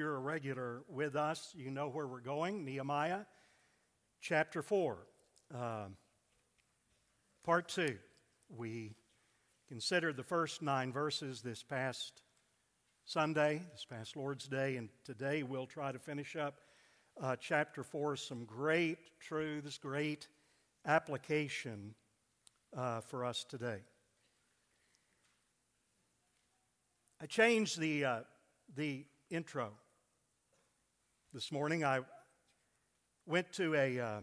[0.00, 2.64] you're a regular with us, you know where we're going.
[2.64, 3.26] Nehemiah
[4.22, 4.96] chapter 4,
[5.54, 5.84] uh,
[7.44, 7.98] part 2.
[8.48, 8.94] We
[9.68, 12.22] considered the first nine verses this past
[13.04, 16.62] Sunday, this past Lord's Day, and today we'll try to finish up
[17.20, 20.28] uh, chapter 4, some great truths, great
[20.86, 21.94] application
[22.74, 23.80] uh, for us today.
[27.20, 28.20] I changed the, uh,
[28.74, 29.72] the intro
[31.32, 31.84] this morning.
[31.84, 32.00] I
[33.24, 34.20] went to a, uh,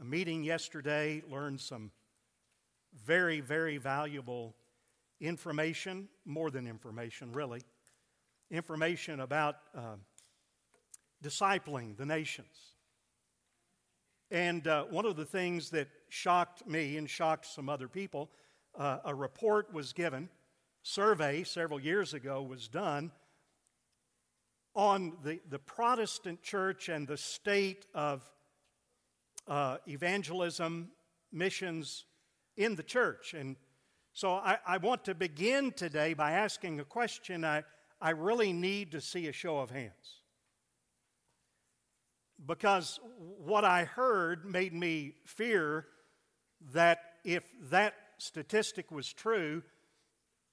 [0.00, 1.90] a meeting yesterday, learned some
[3.04, 4.56] very, very valuable
[5.20, 7.60] information, more than information, really,
[8.50, 9.96] information about uh,
[11.22, 12.76] discipling the nations.
[14.30, 18.30] And uh, one of the things that shocked me and shocked some other people,
[18.74, 20.30] uh, a report was given,
[20.82, 23.10] survey several years ago was done
[24.78, 28.22] on the, the Protestant church and the state of
[29.48, 30.92] uh, evangelism,
[31.32, 32.04] missions
[32.56, 33.34] in the church.
[33.34, 33.56] And
[34.12, 37.64] so I, I, want to begin today by asking a question I,
[38.00, 40.22] I really need to see a show of hands.
[42.46, 43.00] Because
[43.44, 45.86] what I heard made me fear
[46.72, 49.64] that if that statistic was true,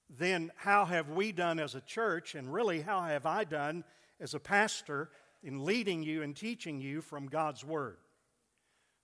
[0.09, 3.83] then how have we done as a church, and really how have I done
[4.19, 5.09] as a pastor
[5.43, 7.97] in leading you and teaching you from God's Word?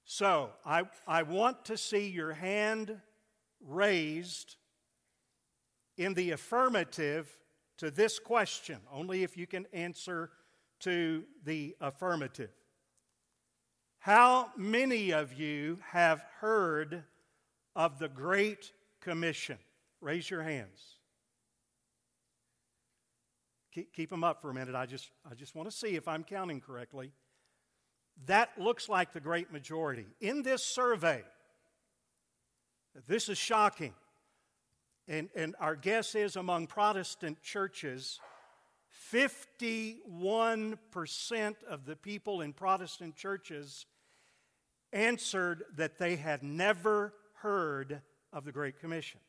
[0.03, 2.99] So, I, I want to see your hand
[3.65, 4.55] raised
[5.97, 7.29] in the affirmative
[7.77, 10.31] to this question, only if you can answer
[10.79, 12.51] to the affirmative.
[13.99, 17.03] How many of you have heard
[17.75, 19.59] of the Great Commission?
[20.01, 21.00] Raise your hands.
[23.73, 24.75] Keep, keep them up for a minute.
[24.75, 27.11] I just, I just want to see if I'm counting correctly.
[28.25, 30.05] That looks like the great majority.
[30.19, 31.23] In this survey,
[33.07, 33.93] this is shocking.
[35.07, 38.19] And, and our guess is among Protestant churches,
[39.11, 43.85] 51% of the people in Protestant churches
[44.93, 49.19] answered that they had never heard of the Great Commission.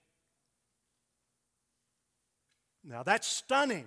[2.85, 3.87] Now, that's stunning.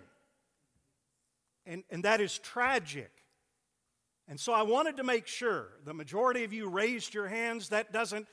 [1.66, 3.12] And, and that is tragic.
[4.28, 7.70] And so I wanted to make sure the majority of you raised your hands.
[7.70, 8.28] That doesn't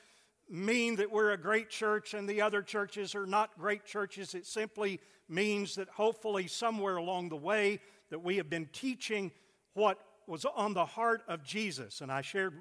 [0.49, 4.33] mean that we're a great church and the other churches are not great churches.
[4.33, 4.99] It simply
[5.29, 7.79] means that hopefully somewhere along the way
[8.09, 9.31] that we have been teaching
[9.73, 12.01] what was on the heart of Jesus.
[12.01, 12.53] And I shared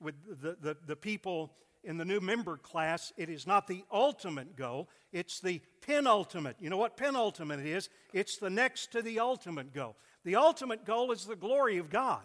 [0.00, 1.52] with the, the, the people
[1.84, 6.56] in the new member class, it is not the ultimate goal, it's the penultimate.
[6.58, 7.90] You know what penultimate is?
[8.12, 9.96] It's the next to the ultimate goal.
[10.24, 12.22] The ultimate goal is the glory of God.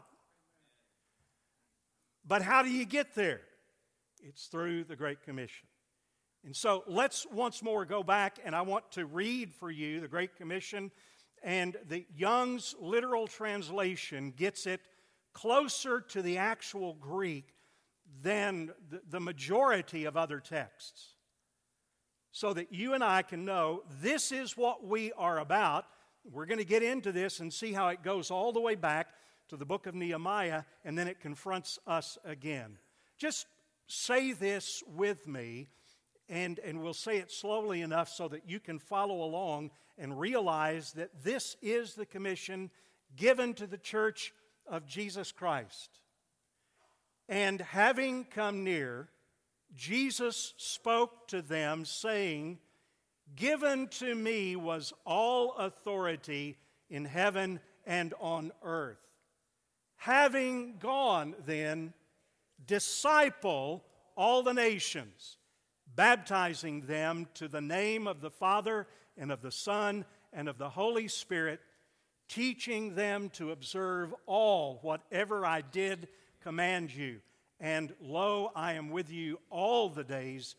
[2.25, 3.41] But how do you get there?
[4.21, 5.67] It's through the Great Commission.
[6.45, 10.07] And so let's once more go back, and I want to read for you the
[10.07, 10.91] Great Commission.
[11.43, 14.81] And the Young's literal translation gets it
[15.33, 17.53] closer to the actual Greek
[18.21, 18.71] than
[19.09, 21.15] the majority of other texts.
[22.31, 25.85] So that you and I can know this is what we are about.
[26.23, 29.09] We're going to get into this and see how it goes all the way back
[29.49, 32.77] to the book of Nehemiah, and then it confronts us again.
[33.17, 33.47] Just
[33.87, 35.67] say this with me,
[36.27, 40.93] and, and we'll say it slowly enough so that you can follow along and realize
[40.93, 42.69] that this is the commission
[43.15, 44.33] given to the church
[44.67, 45.99] of Jesus Christ.
[47.27, 49.09] And having come near,
[49.75, 52.59] Jesus spoke to them, saying,
[53.35, 56.57] Given to me was all authority
[56.89, 59.05] in heaven and on earth.
[59.97, 61.93] Having gone, then,
[62.65, 63.83] disciple
[64.15, 65.37] all the nations,
[65.95, 70.69] baptizing them to the name of the Father and of the Son and of the
[70.69, 71.59] Holy Spirit,
[72.27, 76.07] teaching them to observe all whatever I did
[76.41, 77.19] command you.
[77.59, 80.55] And lo, I am with you all the days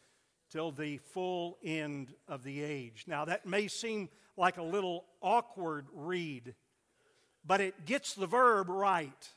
[0.50, 3.05] till the full end of the age.
[3.06, 6.55] Now, that may seem like a little awkward read,
[7.44, 9.29] but it gets the verb right.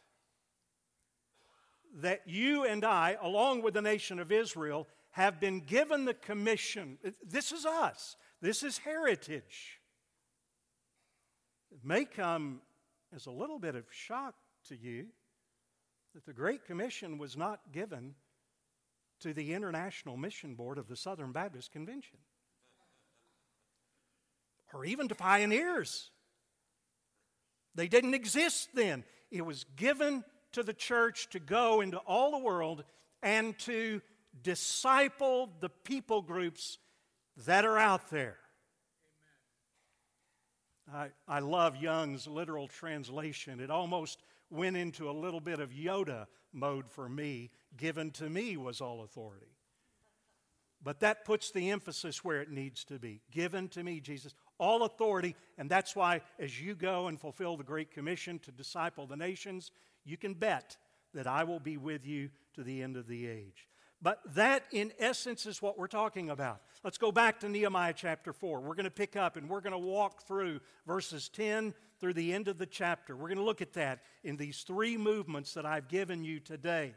[1.98, 6.98] That you and I, along with the nation of Israel, have been given the commission.
[7.24, 9.80] This is us, this is heritage.
[11.72, 12.62] It may come
[13.16, 14.36] as a little bit of shock
[14.70, 15.08] to you
[16.16, 18.16] that the Great Commission was not given
[19.24, 22.20] to the International Mission Board of the Southern Baptist Convention
[24.74, 26.10] or even to pioneers.
[27.76, 29.04] They didn't exist then.
[29.32, 32.84] It was given to the church to go into all the world
[33.22, 34.02] and to
[34.42, 36.78] disciple the people groups
[37.46, 38.38] that are out there.
[40.94, 43.62] I, I love Young's literal translation.
[43.62, 47.52] It almost went into a little bit of Yoda mode for me.
[47.78, 49.48] Given to me was all authority.
[50.84, 53.22] But that puts the emphasis where it needs to be.
[53.32, 55.36] Given to me, Jesus, all authority.
[55.58, 59.72] And that's why, as you go and fulfill the Great Commission to disciple the nations,
[60.04, 60.76] you can bet
[61.14, 63.70] that I will be with you to the end of the age.
[64.02, 66.60] But that, in essence, is what we're talking about.
[66.84, 68.60] Let's go back to Nehemiah chapter 4.
[68.60, 72.34] We're going to pick up and we're going to walk through verses 10 through the
[72.34, 73.16] end of the chapter.
[73.16, 76.96] We're going to look at that in these three movements that I've given you today.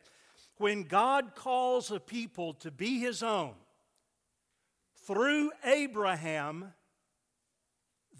[0.58, 3.54] When God calls a people to be his own
[5.06, 6.72] through Abraham,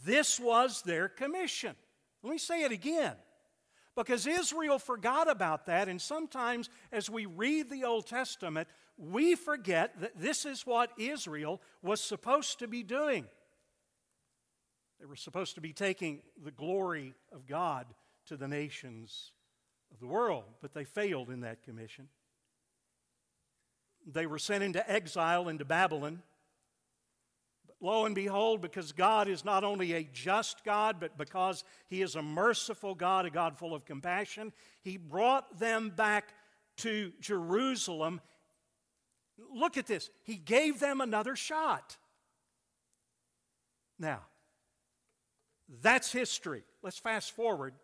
[0.04, 1.74] this was their commission.
[2.22, 3.14] Let me say it again.
[3.94, 8.68] Because Israel forgot about that, and sometimes as we read the Old Testament,
[8.98, 13.26] we forget that this is what Israel was supposed to be doing.
[15.00, 17.86] They were supposed to be taking the glory of God
[18.26, 19.32] to the nations
[19.92, 22.08] of the world, but they failed in that commission.
[24.06, 26.22] They were sent into exile into Babylon
[27.66, 32.02] But lo and behold, because God is not only a just God, but because He
[32.02, 36.34] is a merciful God, a God full of compassion, He brought them back
[36.78, 38.20] to Jerusalem.
[39.52, 40.10] Look at this.
[40.22, 41.96] He gave them another shot.
[43.98, 44.20] Now,
[45.82, 46.62] that's history.
[46.82, 47.74] Let's fast forward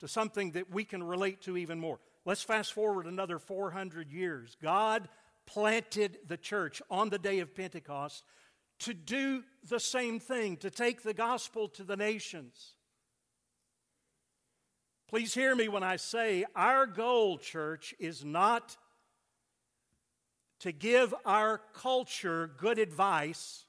[0.00, 1.98] to something that we can relate to even more.
[2.24, 4.56] Let's fast forward another 400 years.
[4.62, 5.08] God
[5.46, 8.24] planted the church on the day of Pentecost
[8.80, 12.74] to do the same thing, to take the gospel to the nations.
[15.08, 18.76] Please hear me when I say our goal, church, is not
[20.60, 23.64] to give our culture good advice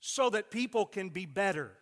[0.00, 1.72] so that people can be better.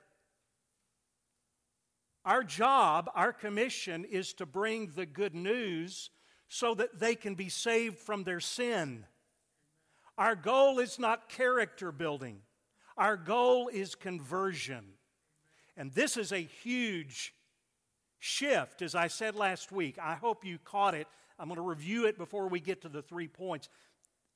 [2.25, 6.11] Our job, our commission, is to bring the good news
[6.49, 9.05] so that they can be saved from their sin.
[10.17, 12.41] Our goal is not character building,
[12.97, 14.85] our goal is conversion.
[15.77, 17.33] And this is a huge
[18.19, 19.97] shift, as I said last week.
[20.03, 21.07] I hope you caught it.
[21.39, 23.69] I'm going to review it before we get to the three points.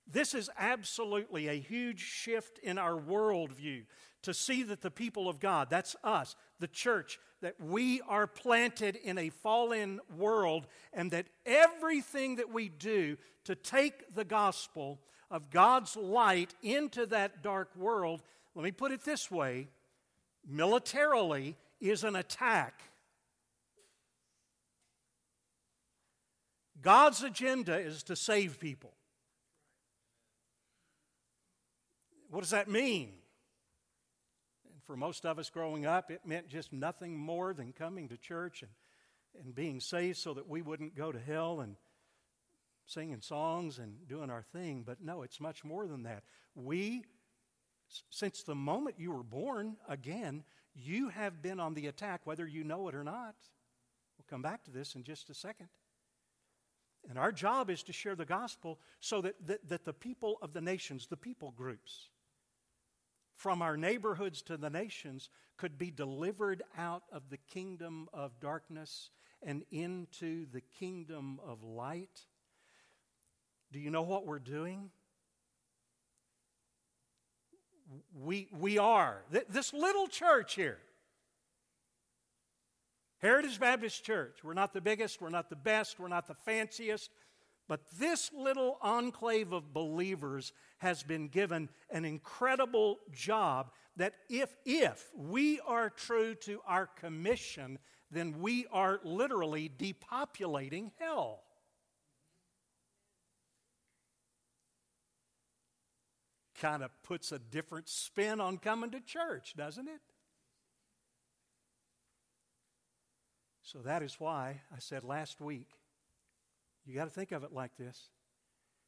[0.07, 3.87] This is absolutely a huge shift in our worldview
[4.23, 8.97] to see that the people of God, that's us, the church, that we are planted
[8.97, 15.01] in a fallen world and that everything that we do to take the gospel
[15.31, 18.23] of God's light into that dark world,
[18.55, 19.69] let me put it this way
[20.49, 22.83] militarily, is an attack.
[26.81, 28.93] God's agenda is to save people.
[32.29, 33.13] What does that mean?
[34.87, 38.63] For most of us growing up, it meant just nothing more than coming to church
[38.63, 38.71] and,
[39.43, 41.77] and being saved so that we wouldn't go to hell and
[42.87, 46.25] singing songs and doing our thing, but no, it's much more than that.
[46.55, 47.05] We,
[48.11, 50.45] since the moment you were born, again,
[50.75, 53.35] you have been on the attack, whether you know it or not.
[54.19, 55.69] We'll come back to this in just a second.
[57.09, 60.53] And our job is to share the gospel so that, that, that the people of
[60.53, 62.09] the nations, the people groups,
[63.43, 69.11] from our neighborhoods to the nations, could be delivered out of the kingdom of darkness
[69.43, 72.21] and into the kingdom of light.
[73.73, 74.91] Do you know what we're doing?
[78.15, 79.23] We, we are.
[79.49, 80.79] This little church here,
[83.19, 87.11] Heritage Baptist Church, we're not the biggest, we're not the best, we're not the fanciest,
[87.69, 95.07] but this little enclave of believers has been given an incredible job that if, if
[95.17, 97.79] we are true to our commission,
[98.11, 101.43] then we are literally depopulating hell.
[106.63, 110.01] kind of puts a different spin on coming to church, doesn't it?
[113.65, 115.71] So that is why I said last week,
[116.85, 118.09] you got to think of it like this.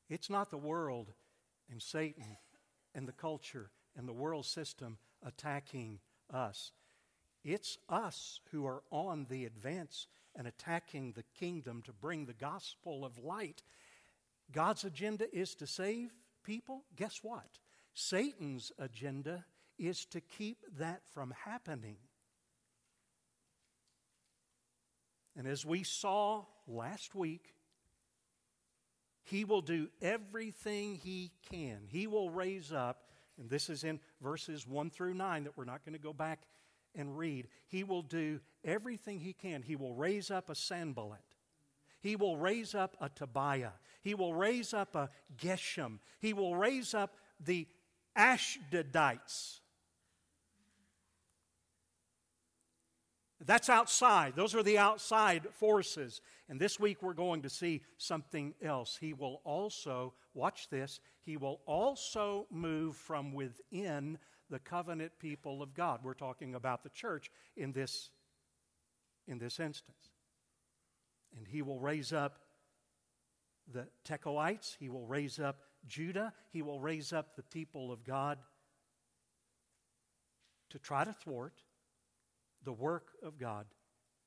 [0.08, 1.12] It's not the world
[1.70, 2.36] and Satan
[2.94, 6.00] and the culture and the world system attacking
[6.32, 6.72] us.
[7.42, 13.04] It's us who are on the advance and attacking the kingdom to bring the gospel
[13.04, 13.62] of light.
[14.50, 16.10] God's agenda is to save
[16.42, 16.84] people.
[16.96, 17.58] Guess what?
[17.94, 19.44] Satan's agenda
[19.78, 21.96] is to keep that from happening.
[25.36, 27.54] And as we saw last week,
[29.24, 31.80] he will do everything he can.
[31.88, 35.84] He will raise up, and this is in verses 1 through 9 that we're not
[35.84, 36.40] going to go back
[36.94, 37.48] and read.
[37.66, 39.62] He will do everything he can.
[39.62, 41.20] He will raise up a Sanballat.
[42.00, 43.72] He will raise up a Tobiah.
[44.02, 45.98] He will raise up a Geshem.
[46.20, 47.66] He will raise up the
[48.16, 49.60] Ashdodites.
[53.40, 54.34] That's outside.
[54.36, 56.20] Those are the outside forces.
[56.48, 58.96] And this week we're going to see something else.
[59.00, 64.18] He will also, watch this, he will also move from within
[64.50, 66.00] the covenant people of God.
[66.02, 68.10] We're talking about the church in this,
[69.26, 70.10] in this instance.
[71.36, 72.38] And he will raise up
[73.72, 78.38] the Tekoites, he will raise up Judah, he will raise up the people of God
[80.70, 81.62] to try to thwart
[82.64, 83.66] the work of God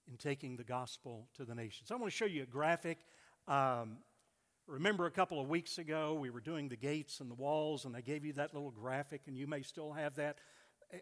[0.10, 1.92] in taking the gospel to the nations.
[1.92, 3.00] I want to show you a graphic.
[3.48, 3.98] Um,
[4.68, 7.96] remember a couple of weeks ago, we were doing the gates and the walls, and
[7.96, 10.38] I gave you that little graphic, and you may still have that.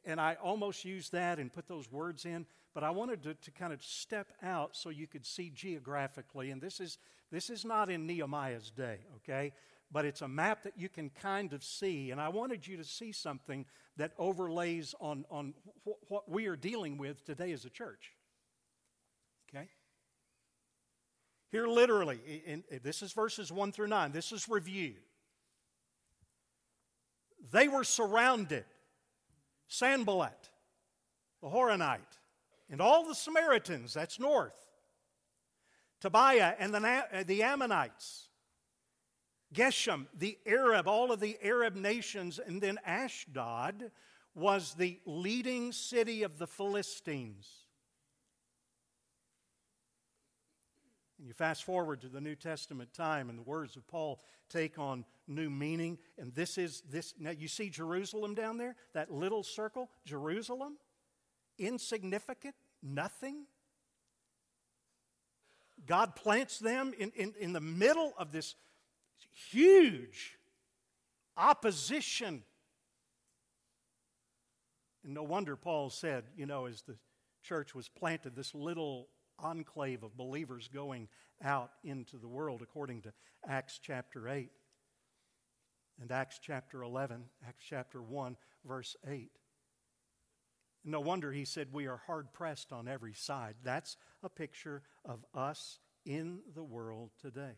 [0.06, 3.52] And I almost used that and put those words in, but I wanted to, to
[3.52, 6.50] kind of step out so you could see geographically.
[6.50, 6.98] And this is,
[7.32, 9.54] this is not in Nehemiah's day, okay?
[9.96, 12.12] But it's a map that you can kind of see.
[12.12, 15.54] And I wanted you to see something that overlays on, on
[15.86, 18.12] wh- what we are dealing with today as a church.
[19.50, 19.70] Okay?
[21.50, 24.12] Here, literally, in, in, this is verses 1 through 9.
[24.12, 24.96] This is review.
[27.54, 28.66] They were surrounded.
[29.70, 30.50] Sanballat,
[31.42, 32.20] the Horonite,
[32.70, 34.60] and all the Samaritans, that's north.
[36.02, 38.25] Tobiah and the, uh, the Ammonites
[39.56, 43.92] Geshem, the Arab, all of the Arab nations, and then Ashdod
[44.36, 47.48] was the leading city of the Philistines.
[51.18, 54.20] And you fast forward to the New Testament time, and the words of Paul
[54.50, 55.98] take on new meaning.
[56.18, 57.14] And this is this.
[57.18, 58.76] Now, you see Jerusalem down there?
[58.94, 59.90] That little circle?
[60.06, 60.78] Jerusalem?
[61.58, 62.56] Insignificant?
[62.84, 63.46] Nothing?
[65.88, 68.56] God plants them in, in, in the middle of this
[69.36, 70.38] huge
[71.38, 72.44] opposition.
[75.04, 76.96] And no wonder Paul said, you know, as the
[77.44, 81.10] church was planted, this little enclave of believers going
[81.44, 83.14] out into the world, according to
[83.48, 84.50] Acts chapter 8
[86.02, 89.32] and Acts chapter 11, Acts chapter 1, verse 8.
[90.84, 93.56] No wonder he said, We are hard pressed on every side.
[93.64, 97.58] That's a picture of us in the world today.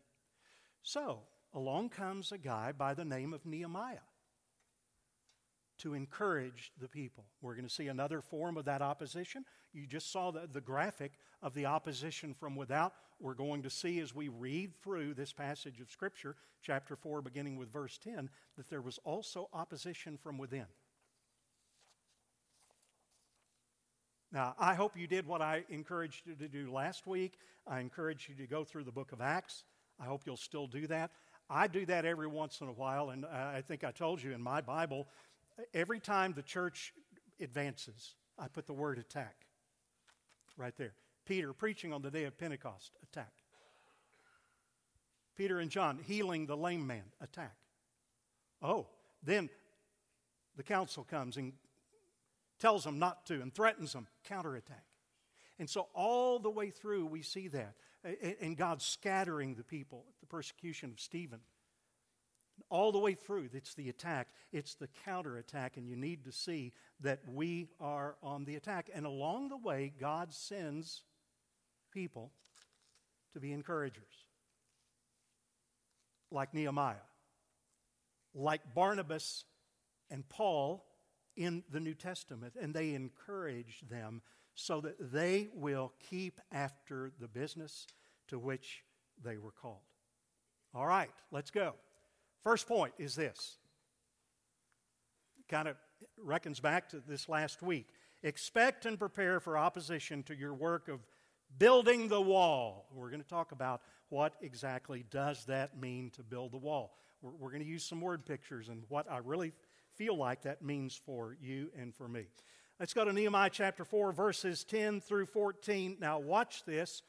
[0.81, 1.23] So,
[1.53, 3.97] along comes a guy by the name of Nehemiah
[5.79, 7.25] to encourage the people.
[7.41, 9.45] We're going to see another form of that opposition.
[9.73, 12.93] You just saw the, the graphic of the opposition from without.
[13.19, 17.57] We're going to see as we read through this passage of Scripture, chapter 4, beginning
[17.57, 20.65] with verse 10, that there was also opposition from within.
[24.31, 27.33] Now, I hope you did what I encouraged you to do last week.
[27.65, 29.63] I encouraged you to go through the book of Acts.
[29.99, 31.11] I hope you'll still do that.
[31.49, 34.41] I do that every once in a while, and I think I told you in
[34.41, 35.07] my Bible,
[35.73, 36.93] every time the church
[37.39, 39.35] advances, I put the word attack
[40.57, 40.93] right there.
[41.25, 43.31] Peter preaching on the day of Pentecost, attack.
[45.35, 47.55] Peter and John healing the lame man, attack.
[48.61, 48.87] Oh,
[49.23, 49.49] then
[50.55, 51.53] the council comes and
[52.59, 54.83] tells them not to and threatens them, counterattack.
[55.59, 57.73] And so, all the way through, we see that
[58.41, 61.39] and God scattering the people, the persecution of Stephen.
[62.69, 66.73] All the way through, it's the attack, it's the counterattack, and you need to see
[67.01, 68.89] that we are on the attack.
[68.93, 71.03] And along the way, God sends
[71.93, 72.31] people
[73.33, 74.25] to be encouragers,
[76.31, 76.95] like Nehemiah,
[78.33, 79.45] like Barnabas
[80.09, 80.83] and Paul
[81.35, 84.23] in the New Testament, and they encourage them
[84.55, 87.85] so that they will keep after the business
[88.27, 88.83] to which
[89.23, 89.81] they were called.
[90.73, 91.73] All right, let's go.
[92.43, 93.57] First point is this.
[95.49, 95.75] Kind of
[96.17, 97.87] reckons back to this last week.
[98.23, 100.99] Expect and prepare for opposition to your work of
[101.57, 102.87] building the wall.
[102.93, 106.97] We're going to talk about what exactly does that mean to build the wall.
[107.21, 109.53] We're, we're going to use some word pictures and what I really
[109.95, 112.25] feel like that means for you and for me.
[112.79, 115.97] Let's go to Nehemiah chapter 4, verses 10 through 14.
[115.99, 117.01] Now, watch this.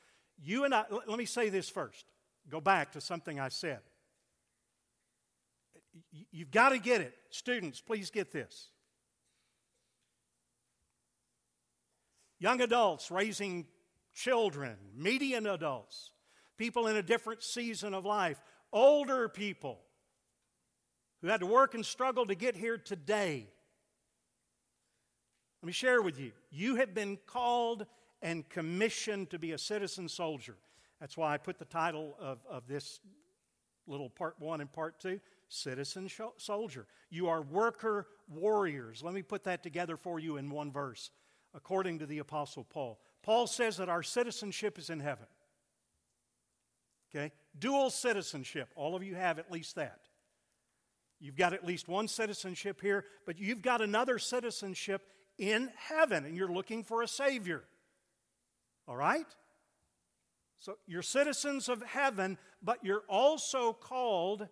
[0.42, 2.04] You and I, let me say this first.
[2.48, 3.80] Go back to something I said.
[6.30, 7.14] You've got to get it.
[7.30, 8.68] Students, please get this.
[12.38, 13.66] Young adults raising
[14.14, 16.12] children, median adults,
[16.56, 18.40] people in a different season of life,
[18.72, 19.80] older people
[21.20, 23.48] who had to work and struggle to get here today.
[25.62, 26.30] Let me share with you.
[26.50, 27.86] You have been called
[28.22, 30.56] and commissioned to be a citizen soldier.
[31.00, 33.00] That's why I put the title of, of this
[33.86, 36.86] little part one and part two citizen soldier.
[37.10, 39.02] You are worker warriors.
[39.02, 41.10] Let me put that together for you in one verse,
[41.54, 43.00] according to the Apostle Paul.
[43.22, 45.26] Paul says that our citizenship is in heaven.
[47.10, 47.32] Okay?
[47.58, 48.68] Dual citizenship.
[48.76, 50.00] All of you have at least that.
[51.20, 55.02] You've got at least one citizenship here, but you've got another citizenship
[55.36, 57.64] in heaven, and you're looking for a Savior.
[58.88, 59.26] All right?
[60.58, 64.48] So you're citizens of heaven, but you're also called,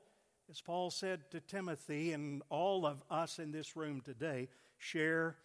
[0.51, 5.37] as Paul said to Timothy and all of us in this room today, share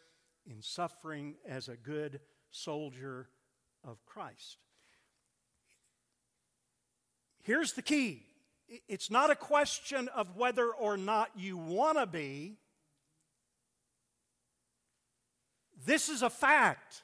[0.46, 2.20] in suffering as a good
[2.52, 3.30] soldier
[3.88, 4.58] of Christ.
[7.44, 8.24] Here's the key
[8.88, 12.58] it's not a question of whether or not you want to be.
[15.86, 17.04] This is a fact.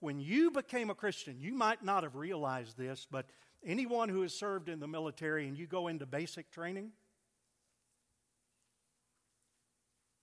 [0.00, 3.26] When you became a Christian, you might not have realized this, but
[3.64, 6.92] anyone who has served in the military and you go into basic training,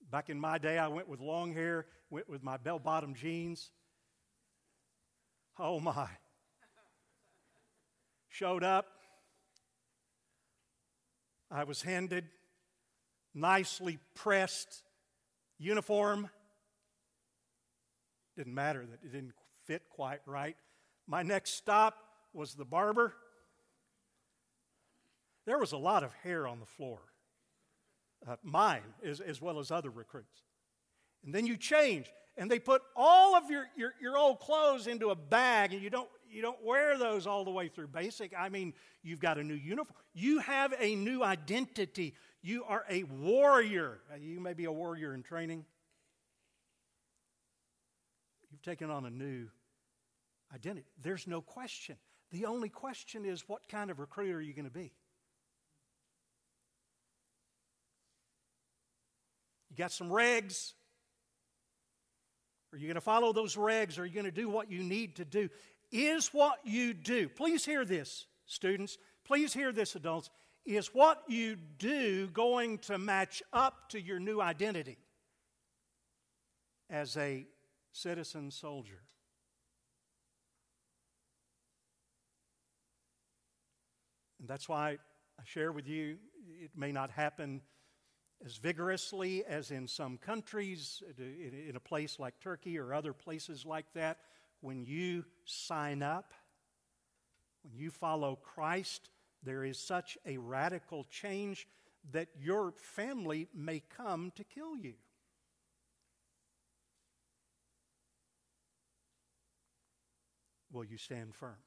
[0.09, 3.71] back in my day, I went with long hair, went with my bell bottom jeans.
[5.59, 6.07] Oh my.
[8.29, 8.85] Showed up.
[11.51, 12.25] I was handed
[13.33, 14.83] nicely pressed
[15.57, 16.29] uniform.
[18.37, 19.33] Didn't matter that it didn't
[19.65, 20.55] fit quite right.
[21.07, 21.97] My next stop
[22.33, 23.13] was the barber.
[25.45, 26.99] There was a lot of hair on the floor,
[28.27, 30.41] uh, mine as, as well as other recruits.
[31.23, 35.09] And then you change, and they put all of your, your, your old clothes into
[35.09, 38.33] a bag, and you don't, you don't wear those all the way through basic.
[38.37, 39.95] I mean, you've got a new uniform.
[40.13, 42.15] You have a new identity.
[42.41, 43.99] You are a warrior.
[44.19, 45.65] You may be a warrior in training.
[48.51, 49.47] You've taken on a new
[50.53, 50.87] identity.
[51.01, 51.97] There's no question.
[52.31, 54.91] The only question is what kind of recruiter are you going to be?
[59.69, 60.73] You got some regs.
[62.71, 63.99] Are you going to follow those regs?
[63.99, 65.49] Are you going to do what you need to do?
[65.91, 70.29] Is what you do, please hear this, students, please hear this, adults,
[70.65, 74.97] is what you do going to match up to your new identity
[76.89, 77.45] as a
[77.91, 79.03] citizen soldier?
[84.45, 84.99] And that's why
[85.39, 86.17] I share with you
[86.61, 87.61] it may not happen
[88.45, 93.91] as vigorously as in some countries, in a place like Turkey or other places like
[93.93, 94.19] that.
[94.61, 96.35] When you sign up,
[97.63, 99.09] when you follow Christ,
[99.41, 101.67] there is such a radical change
[102.11, 104.93] that your family may come to kill you.
[110.71, 111.57] Will you stand firm?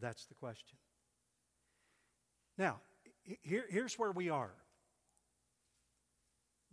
[0.00, 0.78] That's the question.
[2.58, 2.80] Now,
[3.42, 4.50] here, here's where we are.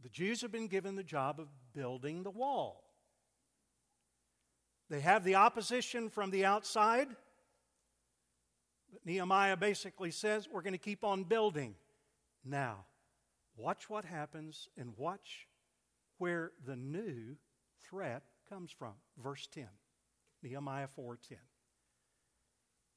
[0.02, 2.84] The Jews have been given the job of building the wall.
[4.90, 7.08] They have the opposition from the outside.
[8.92, 11.76] But Nehemiah basically says, We're going to keep on building.
[12.44, 12.86] Now,
[13.56, 15.48] watch what happens and watch
[16.18, 17.36] where the new
[17.90, 18.94] threat comes from.
[19.18, 19.68] Verse 10,
[20.44, 21.38] Nehemiah 4:10.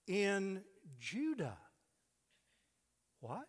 [0.06, 0.62] In
[0.98, 1.58] Judah,
[3.20, 3.46] what?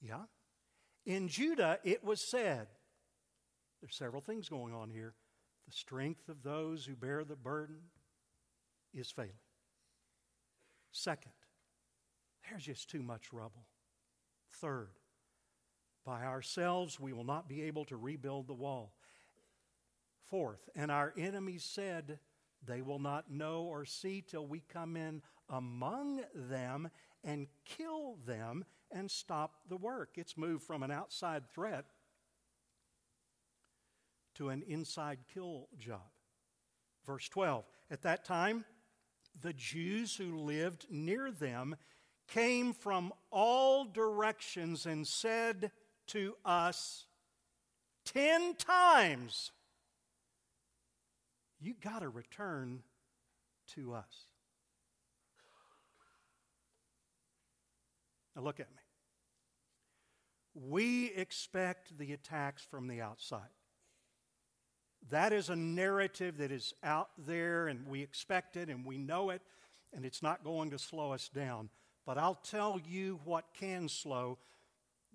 [0.00, 0.24] Yeah.
[1.06, 2.68] In Judah, it was said,
[3.80, 5.14] there's several things going on here.
[5.66, 7.76] The strength of those who bear the burden
[8.92, 9.32] is failing.
[10.92, 11.32] Second,
[12.48, 13.66] there's just too much rubble.
[14.60, 14.90] Third,
[16.04, 18.94] by ourselves we will not be able to rebuild the wall.
[20.30, 22.18] Fourth, and our enemies said,
[22.66, 26.90] They will not know or see till we come in among them
[27.22, 30.10] and kill them and stop the work.
[30.16, 31.86] It's moved from an outside threat
[34.34, 36.00] to an inside kill job.
[37.06, 38.64] Verse 12 At that time,
[39.40, 41.76] the Jews who lived near them
[42.28, 45.70] came from all directions and said
[46.08, 47.06] to us,
[48.04, 49.50] Ten times,
[51.60, 52.82] you got to return
[53.74, 54.26] to us.
[58.34, 58.82] Now, look at me.
[60.54, 63.48] We expect the attacks from the outside.
[65.10, 69.30] That is a narrative that is out there, and we expect it and we know
[69.30, 69.42] it,
[69.92, 71.68] and it's not going to slow us down.
[72.06, 74.38] But I'll tell you what can slow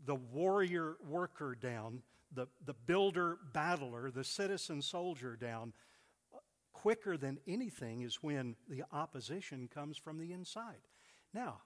[0.06, 2.02] the warrior worker down,
[2.34, 5.74] the, the builder battler, the citizen soldier down
[6.82, 10.88] quicker than anything is when the opposition comes from the inside.
[11.34, 11.62] Now,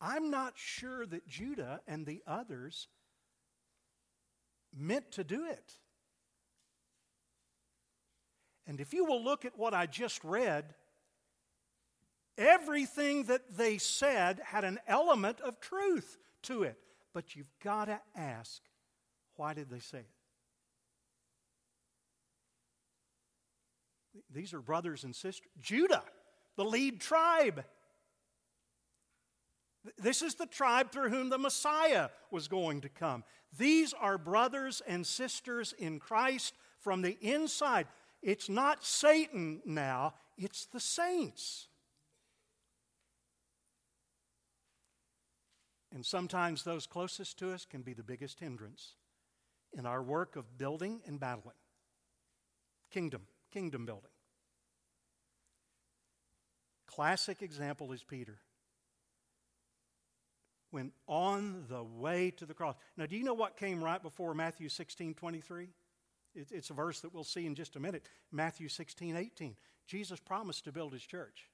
[0.00, 2.88] I'm not sure that Judah and the others
[4.76, 5.72] meant to do it.
[8.66, 10.74] And if you will look at what I just read,
[12.36, 16.78] everything that they said had an element of truth to it.
[17.12, 18.62] But you've got to ask
[19.36, 20.15] why did they say it?
[24.32, 25.48] These are brothers and sisters.
[25.60, 26.02] Judah,
[26.56, 27.64] the lead tribe.
[29.98, 33.24] This is the tribe through whom the Messiah was going to come.
[33.56, 37.86] These are brothers and sisters in Christ from the inside.
[38.22, 41.68] It's not Satan now, it's the saints.
[45.92, 48.94] And sometimes those closest to us can be the biggest hindrance
[49.72, 51.56] in our work of building and battling.
[52.90, 53.22] Kingdom,
[53.56, 54.10] kingdom building.
[56.86, 58.36] Classic example is Peter.
[60.70, 62.76] When on the way to the cross.
[62.98, 65.68] Now, do you know what came right before Matthew 16 23?
[66.34, 68.02] It's a verse that we'll see in just a minute.
[68.30, 69.56] Matthew 16 18.
[69.86, 71.48] Jesus promised to build his church.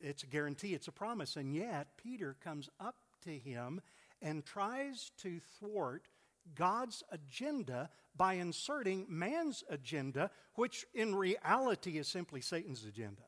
[0.00, 1.34] It's a guarantee, it's a promise.
[1.34, 3.80] And yet, Peter comes up to him
[4.22, 6.06] and tries to thwart
[6.54, 13.22] God's agenda by inserting man's agenda, which in reality is simply Satan's agenda.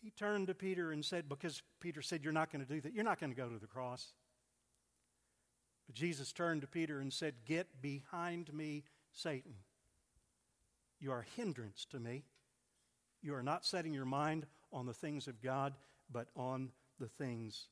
[0.00, 2.94] He turned to Peter and said, Because Peter said, You're not going to do that,
[2.94, 4.12] you're not going to go to the cross.
[5.86, 9.54] But Jesus turned to Peter and said, Get behind me, Satan.
[11.00, 12.22] You are a hindrance to me.
[13.20, 15.74] You are not setting your mind on the things of God,
[16.08, 17.66] but on the things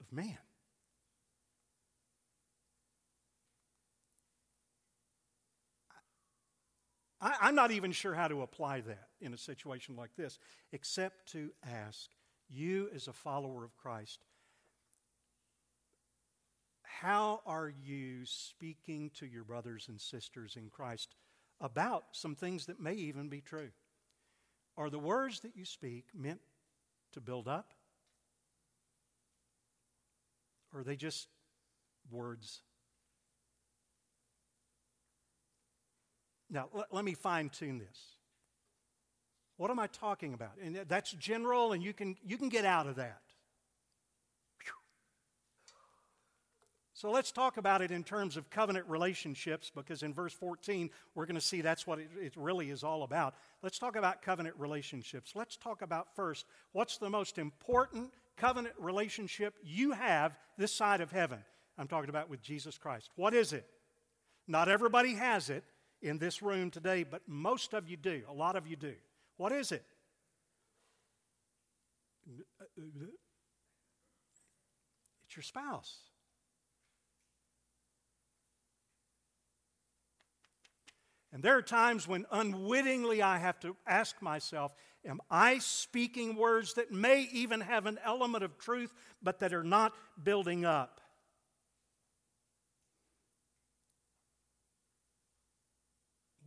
[0.00, 0.38] of man.
[7.22, 10.40] I, am not even sure how to apply that in a situation like this,
[10.72, 12.10] except to ask
[12.50, 14.24] you, as a follower of Christ,
[16.82, 21.14] how are you speaking to your brothers and sisters in Christ
[21.60, 23.70] about some things that may even be true?
[24.76, 26.40] Are the words that you speak meant
[27.12, 27.72] to build up?
[30.74, 31.28] Or are they just
[32.10, 32.62] words?
[36.52, 37.98] Now, let, let me fine tune this.
[39.56, 40.52] What am I talking about?
[40.62, 43.22] And that's general, and you can, you can get out of that.
[47.02, 51.26] So let's talk about it in terms of covenant relationships because in verse 14, we're
[51.26, 53.34] going to see that's what it, it, really is all about.
[53.60, 55.32] Let's talk about covenant relationships.
[55.34, 61.10] Let's talk about first what's the most important covenant relationship you have this side of
[61.10, 61.40] heaven.
[61.76, 63.10] I'm talking about with Jesus Christ.
[63.16, 63.66] What is it?
[64.46, 65.64] Not everybody has it
[66.02, 68.22] in this room today, but most of you do.
[68.28, 68.94] A lot of you do.
[69.36, 69.84] What is it?
[75.26, 75.96] It's your spouse.
[81.32, 84.74] And there are times when unwittingly I have to ask myself,
[85.06, 89.64] am I speaking words that may even have an element of truth, but that are
[89.64, 91.00] not building up?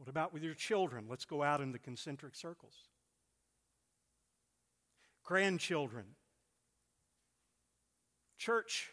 [0.06, 1.08] What about with your children?
[1.10, 2.76] Let's go out in the concentric circles.
[5.24, 6.06] Grandchildren.
[8.38, 8.91] Church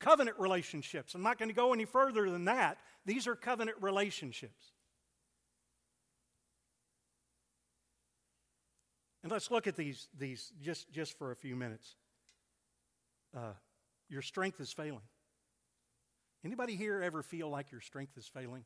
[0.00, 1.14] covenant relationships.
[1.14, 2.78] I'm not going to go any further than that.
[3.06, 4.72] These are covenant relationships.
[9.22, 11.94] And let's look at these, these just, just for a few minutes.
[13.36, 13.52] Uh,
[14.08, 15.06] your strength is failing.
[16.44, 18.64] Anybody here ever feel like your strength is failing?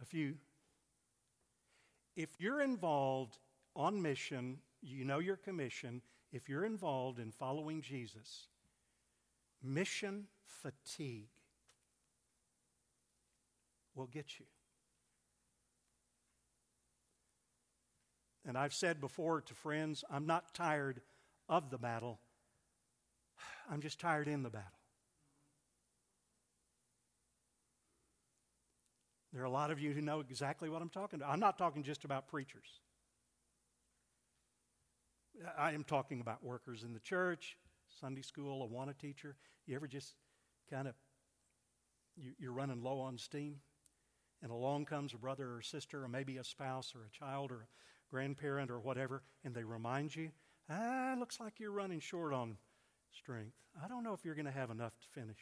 [0.00, 0.34] A few.
[2.16, 3.38] If you're involved
[3.76, 8.48] on mission, you know your commission, if you're involved in following Jesus,
[9.62, 11.28] mission fatigue
[13.94, 14.46] will get you.
[18.46, 21.00] And I've said before to friends, I'm not tired
[21.48, 22.20] of the battle,
[23.70, 24.79] I'm just tired in the battle.
[29.32, 31.30] There are a lot of you who know exactly what I'm talking about.
[31.30, 32.80] I'm not talking just about preachers.
[35.56, 37.56] I am talking about workers in the church,
[38.00, 39.36] Sunday school, a Awana teacher.
[39.66, 40.14] You ever just
[40.68, 40.94] kind of,
[42.38, 43.60] you're running low on steam,
[44.42, 47.62] and along comes a brother or sister, or maybe a spouse or a child or
[47.62, 50.30] a grandparent or whatever, and they remind you,
[50.68, 52.56] ah, looks like you're running short on
[53.12, 53.56] strength.
[53.82, 55.38] I don't know if you're going to have enough to finish.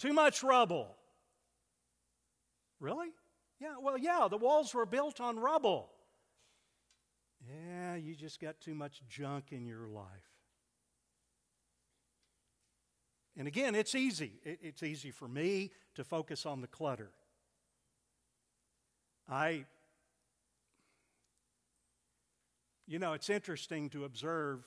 [0.00, 0.96] Too much rubble.
[2.80, 3.08] Really?
[3.60, 5.90] Yeah, well, yeah, the walls were built on rubble.
[7.46, 10.06] Yeah, you just got too much junk in your life.
[13.36, 14.40] And again, it's easy.
[14.42, 17.10] It's easy for me to focus on the clutter.
[19.28, 19.66] I,
[22.86, 24.64] you know, it's interesting to observe.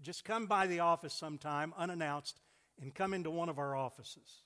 [0.00, 2.40] Just come by the office sometime unannounced
[2.80, 4.44] and come into one of our offices.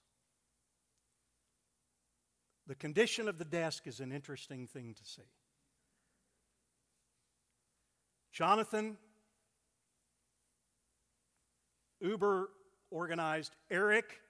[2.66, 5.22] The condition of the desk is an interesting thing to see.
[8.32, 8.96] Jonathan,
[12.00, 12.48] uber
[12.90, 13.54] organized.
[13.70, 14.20] Eric,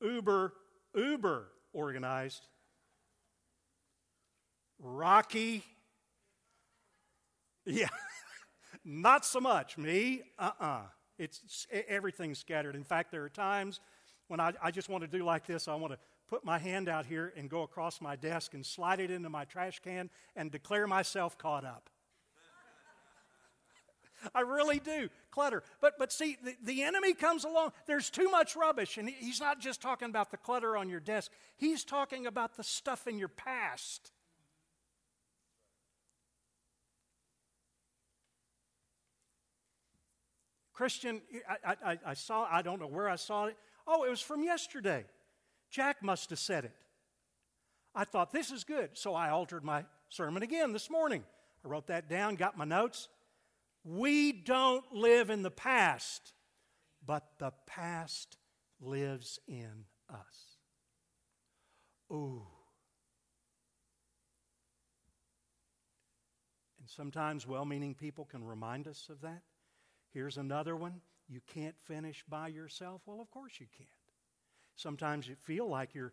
[0.00, 0.52] uber,
[0.94, 2.46] uber organized.
[4.78, 5.62] Rocky,
[7.64, 7.88] yeah,
[8.84, 9.78] not so much.
[9.78, 10.66] Me, uh uh-uh.
[10.66, 10.82] uh
[11.18, 12.74] It's everything's scattered.
[12.74, 13.80] In fact, there are times
[14.28, 15.68] when I, I just want to do like this.
[15.68, 19.00] I want to put my hand out here and go across my desk and slide
[19.00, 21.90] it into my trash can and declare myself caught up.
[24.34, 25.08] I really do.
[25.30, 25.62] Clutter.
[25.80, 27.72] But, but see, the, the enemy comes along.
[27.86, 28.96] There's too much rubbish.
[28.98, 32.64] And he's not just talking about the clutter on your desk, he's talking about the
[32.64, 34.12] stuff in your past.
[40.72, 41.22] Christian,
[41.64, 43.56] I, I, I, saw, I don't know where I saw it.
[43.86, 45.04] Oh, it was from yesterday.
[45.74, 46.76] Jack must have said it.
[47.96, 48.90] I thought, this is good.
[48.92, 51.24] So I altered my sermon again this morning.
[51.64, 53.08] I wrote that down, got my notes.
[53.82, 56.32] We don't live in the past,
[57.04, 58.36] but the past
[58.80, 60.58] lives in us.
[62.12, 62.46] Ooh.
[66.78, 69.42] And sometimes well meaning people can remind us of that.
[70.12, 71.00] Here's another one.
[71.28, 73.02] You can't finish by yourself.
[73.06, 74.03] Well, of course you can't.
[74.76, 76.12] Sometimes you feel like you're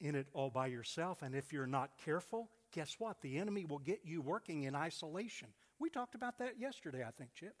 [0.00, 3.20] in it all by yourself, and if you're not careful, guess what?
[3.22, 5.48] The enemy will get you working in isolation.
[5.78, 7.54] We talked about that yesterday, I think, Chip.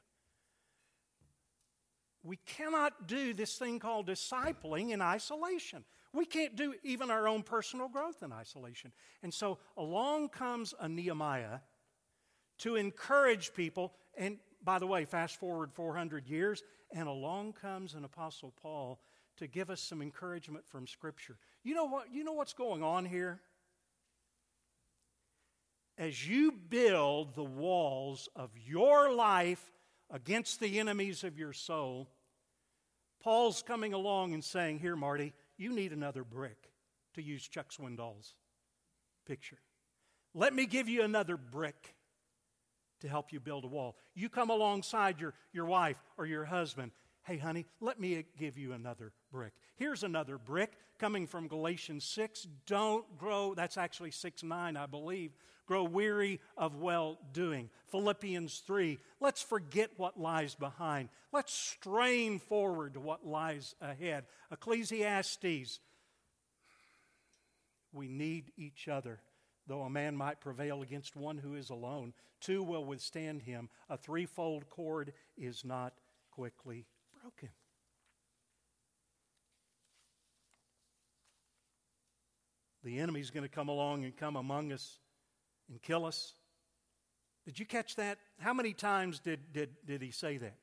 [2.24, 5.84] We cannot do this thing called discipling in isolation.
[6.12, 8.92] We can't do even our own personal growth in isolation.
[9.22, 11.60] And so along comes a Nehemiah
[12.58, 13.94] to encourage people.
[14.16, 16.62] And by the way, fast forward 400 years,
[16.94, 19.00] and along comes an Apostle Paul
[19.38, 21.36] to give us some encouragement from Scripture.
[21.64, 22.12] You know what?
[22.12, 23.40] You know what's going on here?
[25.98, 29.72] as you build the walls of your life
[30.10, 32.08] against the enemies of your soul,
[33.22, 36.70] Paul's coming along and saying, Here, Marty, you need another brick,
[37.14, 38.34] to use Chuck Swindoll's
[39.26, 39.58] picture.
[40.34, 41.94] Let me give you another brick
[43.00, 43.96] to help you build a wall.
[44.14, 46.90] You come alongside your, your wife or your husband.
[47.24, 49.52] Hey, honey, let me give you another brick.
[49.76, 52.48] Here's another brick coming from Galatians 6.
[52.66, 55.32] Don't grow, that's actually 6 9, I believe
[55.66, 57.70] grow weary of well doing.
[57.86, 61.08] Philippians 3, let's forget what lies behind.
[61.32, 64.24] Let's strain forward to what lies ahead.
[64.50, 65.80] Ecclesiastes,
[67.92, 69.20] we need each other.
[69.66, 73.68] Though a man might prevail against one who is alone, two will withstand him.
[73.88, 75.94] A threefold cord is not
[76.32, 76.86] quickly
[77.22, 77.48] broken.
[82.82, 84.98] The enemy's going to come along and come among us
[85.70, 86.34] and kill us.
[87.44, 88.18] Did you catch that?
[88.40, 90.56] How many times did, did, did he say that?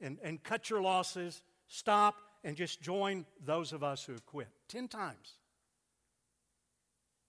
[0.00, 4.48] And, and cut your losses, stop, and just join those of us who have quit.
[4.68, 5.34] Ten times.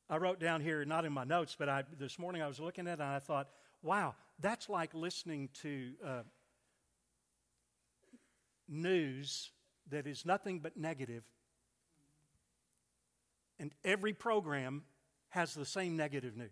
[0.09, 2.87] I wrote down here, not in my notes, but I, this morning I was looking
[2.87, 3.47] at it and I thought,
[3.83, 6.21] wow, that's like listening to uh,
[8.67, 9.52] news
[9.89, 10.73] that is nothing but.
[13.60, 14.84] And every program
[15.30, 16.49] has the same negative news.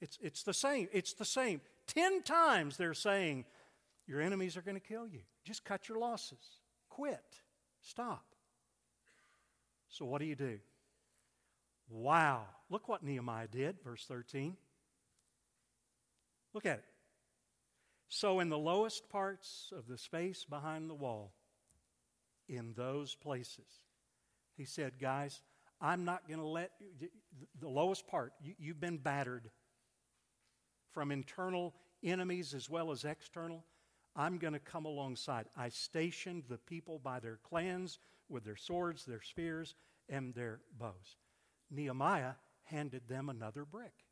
[0.00, 0.88] It's, it's the same.
[0.92, 1.60] It's the same.
[1.86, 3.44] Ten times they're saying,
[4.06, 5.20] Your enemies are going to kill you.
[5.44, 6.60] Just cut your losses.
[6.88, 7.24] Quit.
[7.80, 8.24] Stop.
[9.88, 10.58] So, what do you do?
[11.88, 12.46] Wow.
[12.70, 14.56] Look what Nehemiah did, verse 13.
[16.52, 16.84] Look at it.
[18.08, 21.32] So, in the lowest parts of the space behind the wall,
[22.48, 23.82] in those places,
[24.56, 25.40] he said, Guys,
[25.80, 26.70] I'm not going to let
[27.60, 29.50] the lowest part, you, you've been battered
[30.92, 33.64] from internal enemies as well as external,
[34.16, 35.46] I'm going to come alongside.
[35.56, 39.74] I stationed the people by their clans with their swords, their spears,
[40.08, 41.16] and their bows.
[41.70, 44.03] Nehemiah handed them another brick.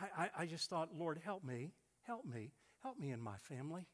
[0.00, 3.86] I, I, I just thought, Lord, help me, help me, help me in my family,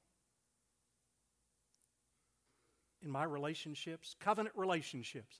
[3.02, 5.36] in my relationships, covenant relationships.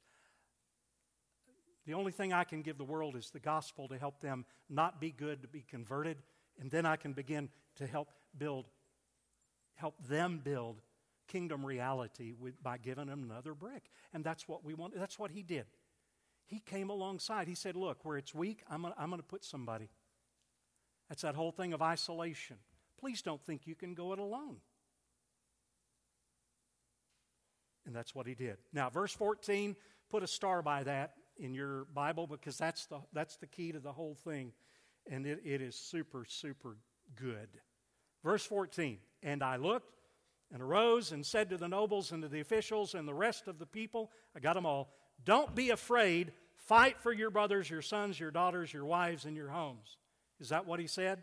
[1.87, 5.01] The only thing I can give the world is the gospel to help them not
[5.01, 6.17] be good, to be converted,
[6.59, 8.67] and then I can begin to help build,
[9.75, 10.81] help them build
[11.29, 13.91] kingdom reality with, by giving them another brick.
[14.13, 14.95] And that's what we want.
[14.97, 15.67] That's what he did.
[16.47, 17.49] He came alongside.
[17.49, 19.89] He said, Look, where it's weak, I'm going to put somebody.
[21.09, 22.57] That's that whole thing of isolation.
[22.99, 24.57] Please don't think you can go it alone.
[27.87, 28.57] And that's what he did.
[28.73, 29.77] Now, verse 14,
[30.11, 33.81] put a star by that in your Bible because that's the, that's the key to
[33.81, 34.53] the whole thing.
[35.11, 36.79] And it, it is super, super
[37.15, 37.49] good.
[38.23, 39.93] Verse 14, and I looked
[40.51, 43.59] and arose and said to the nobles and to the officials and the rest of
[43.59, 46.33] the people, I got them all, don't be afraid.
[46.57, 49.99] Fight for your brothers, your sons, your daughters, your wives, and your homes.
[50.41, 51.23] Is that what he said?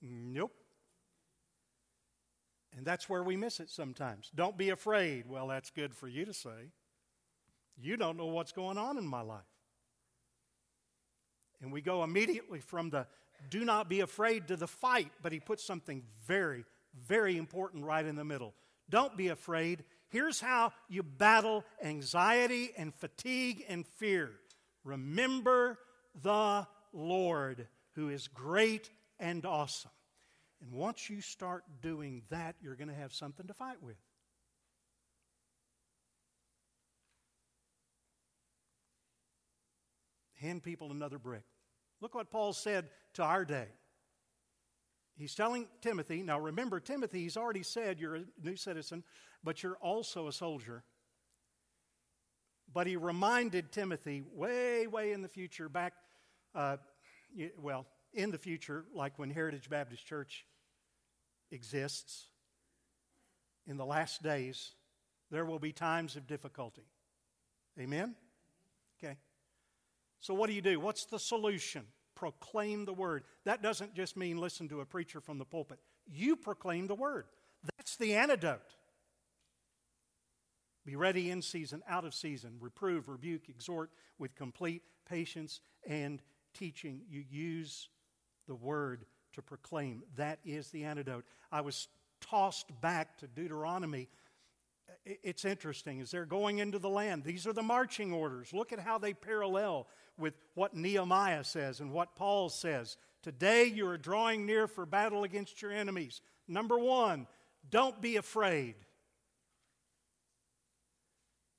[0.00, 0.52] Nope.
[2.76, 4.30] And that's where we miss it sometimes.
[4.34, 5.28] Don't be afraid.
[5.28, 6.70] Well, that's good for you to say.
[7.80, 9.40] You don't know what's going on in my life.
[11.60, 13.06] And we go immediately from the
[13.50, 16.64] do not be afraid to the fight, but he puts something very,
[17.06, 18.54] very important right in the middle.
[18.88, 19.84] Don't be afraid.
[20.08, 24.30] Here's how you battle anxiety and fatigue and fear.
[24.84, 25.78] Remember
[26.20, 29.90] the Lord, who is great and awesome.
[30.60, 33.96] And once you start doing that, you're going to have something to fight with.
[40.34, 41.44] Hand people another brick.
[42.00, 43.68] Look what Paul said to our day.
[45.16, 49.04] He's telling Timothy, now remember, Timothy, he's already said you're a new citizen,
[49.44, 50.82] but you're also a soldier.
[52.72, 55.92] But he reminded Timothy way, way in the future, back,
[56.54, 56.76] uh,
[57.60, 60.46] well, in the future, like when Heritage Baptist Church
[61.50, 62.28] exists,
[63.66, 64.72] in the last days,
[65.30, 66.82] there will be times of difficulty.
[67.78, 68.14] Amen?
[69.02, 69.16] Okay.
[70.20, 70.78] So, what do you do?
[70.78, 71.84] What's the solution?
[72.14, 73.24] Proclaim the word.
[73.44, 75.78] That doesn't just mean listen to a preacher from the pulpit.
[76.06, 77.26] You proclaim the word.
[77.76, 78.60] That's the antidote.
[80.84, 82.56] Be ready in season, out of season.
[82.60, 86.20] Reprove, rebuke, exhort with complete patience and
[86.54, 87.02] teaching.
[87.08, 87.88] You use
[88.48, 90.02] the word to proclaim.
[90.16, 91.24] That is the antidote.
[91.50, 91.88] I was
[92.20, 94.08] tossed back to Deuteronomy.
[95.04, 97.24] It's interesting as they're going into the land.
[97.24, 98.52] These are the marching orders.
[98.52, 102.96] Look at how they parallel with what Nehemiah says and what Paul says.
[103.22, 106.20] Today you are drawing near for battle against your enemies.
[106.46, 107.26] Number one,
[107.70, 108.74] don't be afraid.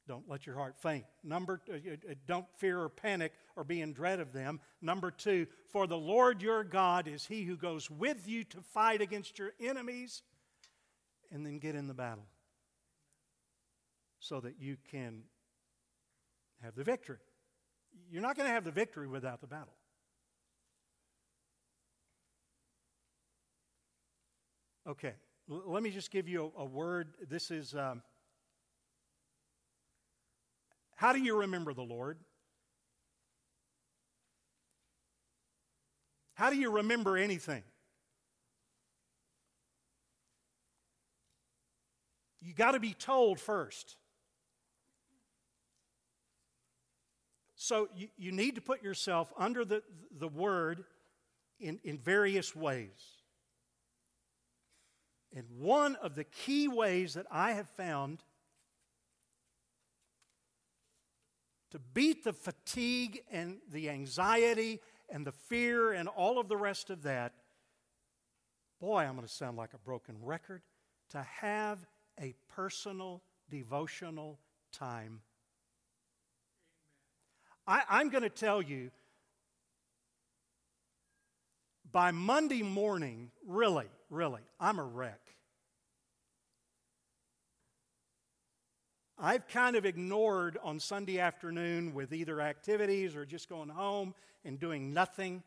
[0.08, 1.06] Don't let your heart faint.
[1.24, 4.60] Number, uh, uh, don't fear or panic or be in dread of them.
[4.82, 9.02] Number two, for the Lord your God is he who goes with you to fight
[9.02, 10.24] against your enemies
[11.32, 12.26] and then get in the battle
[14.20, 15.24] so that you can
[16.62, 17.20] have the victory.
[18.12, 19.74] You're not going to have the victory without the battle.
[24.86, 25.13] Okay,
[25.50, 27.13] L- let me just give you a, a word.
[27.30, 27.74] This is.
[27.74, 28.02] Um,
[31.04, 32.18] how do you remember the Lord?
[36.36, 37.62] How do you remember anything?
[42.42, 43.98] You got to be told first.
[47.58, 49.84] So you, you need to put yourself under the,
[50.18, 50.86] the word
[51.60, 53.18] in, in various ways.
[55.36, 58.24] And one of the key ways that I have found
[61.74, 66.91] to beat the fatigue and the anxiety and the fear and all of the rest
[66.91, 67.34] of that,
[68.80, 70.61] boy, I'm going to sound like a broken record,
[71.09, 71.80] to have
[72.21, 74.38] a personal devotional
[74.71, 75.21] time.
[77.65, 78.91] I, I'm going to tell you,
[81.91, 85.21] by Monday morning, really, really, I'm a wreck.
[89.18, 94.59] I've kind of ignored on Sunday afternoon with either activities or just going home and
[94.59, 95.43] doing nothing.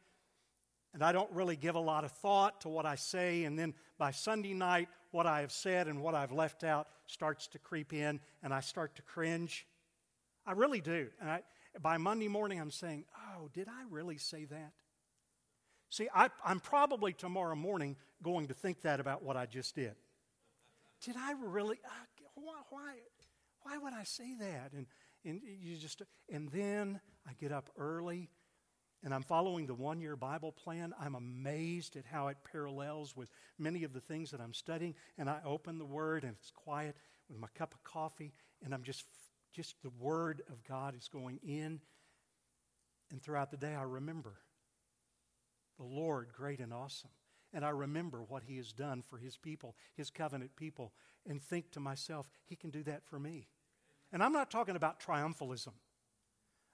[0.94, 3.44] And I don't really give a lot of thought to what I say.
[3.44, 7.48] And then by Sunday night, what I have said and what I've left out starts
[7.48, 9.66] to creep in, and I start to cringe.
[10.46, 11.08] I really do.
[11.20, 11.42] And I,
[11.82, 13.04] by Monday morning, I'm saying,
[13.34, 14.72] oh, did I really say that?
[15.90, 19.94] See, I, I'm probably tomorrow morning going to think that about what I just did.
[21.04, 21.78] Did I really?
[21.84, 22.94] Uh, why, why,
[23.66, 24.72] why would I say that?
[24.72, 24.86] And,
[25.24, 28.30] and you just, and then I get up early
[29.02, 30.94] and I'm following the one year Bible plan.
[31.00, 34.94] I'm amazed at how it parallels with many of the things that I'm studying.
[35.18, 36.96] And I open the Word and it's quiet
[37.28, 38.32] with my cup of coffee,
[38.64, 39.04] and I'm just,
[39.52, 41.80] just the Word of God is going in.
[43.10, 44.34] And throughout the day, I remember
[45.76, 47.10] the Lord, great and awesome.
[47.52, 50.92] And I remember what He has done for His people, His covenant people,
[51.28, 53.48] and think to myself, He can do that for me.
[54.16, 55.74] And I'm not talking about triumphalism,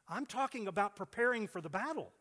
[0.08, 2.12] I'm talking about preparing for the battle.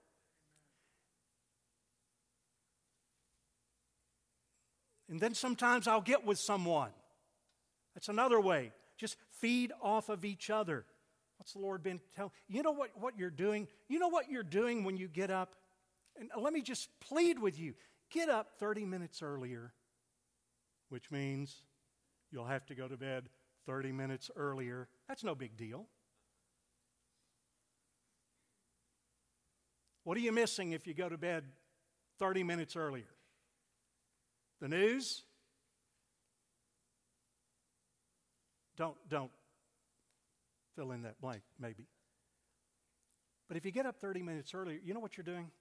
[5.08, 6.90] And then sometimes I'll get with someone.
[7.94, 8.72] That's another way.
[8.98, 10.86] Just feed off of each other.
[11.38, 12.32] What's the Lord been telling?
[12.48, 13.68] You know what, what you're doing?
[13.90, 15.54] You know what you're doing when you get up?
[16.20, 17.76] And let me just plead with you
[18.10, 19.72] get up 30 minutes earlier,
[20.90, 21.58] which means
[22.32, 23.30] you'll have to go to bed
[23.66, 24.88] 30 minutes earlier.
[25.12, 25.88] That's no big deal.
[30.06, 31.44] What are you missing if you go to bed
[32.18, 33.12] 30 minutes earlier?
[34.62, 35.24] The news?
[38.78, 39.32] Don't, don't
[40.78, 41.88] fill in that blank, maybe.
[43.50, 45.52] But if you get up 30 minutes earlier, you know what you're doing?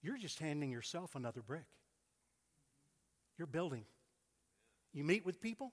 [0.00, 1.66] You're just handing yourself another brick.
[3.36, 3.84] You're building.
[4.92, 5.72] You meet with people,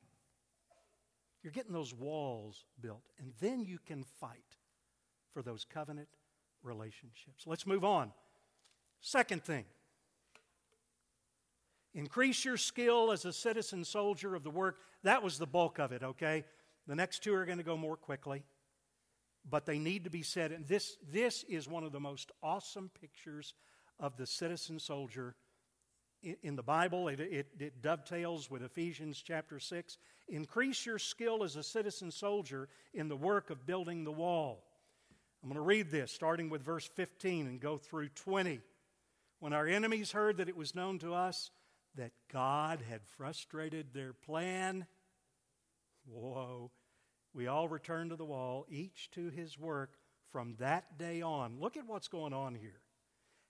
[1.44, 4.58] you're getting those walls built, and then you can fight
[5.34, 6.10] for those covenant
[6.64, 7.46] relationships.
[7.46, 8.12] Let's move on.
[9.02, 9.66] Second thing
[11.94, 14.78] increase your skill as a citizen soldier of the work.
[15.04, 16.44] That was the bulk of it, okay?
[16.88, 18.44] The next two are going to go more quickly,
[19.50, 20.52] but they need to be said.
[20.52, 23.54] And this, this is one of the most awesome pictures
[24.00, 25.36] of the citizen soldier
[26.24, 27.08] in, the Bible.
[27.08, 29.98] It, it, it dovetails with Ephesians chapter 6.
[30.28, 34.64] Increase your skill as a citizen soldier in the work of building the wall.
[35.42, 38.60] I'm going to read this starting with verse 15 and go through 20.
[39.40, 41.52] When our enemies heard that it was known to us
[41.96, 44.86] that God had frustrated their plan,
[46.06, 46.72] whoa,
[47.34, 49.94] we all returned to the wall, each to his work
[50.32, 51.60] from that day on.
[51.60, 52.82] Look at what's going on here.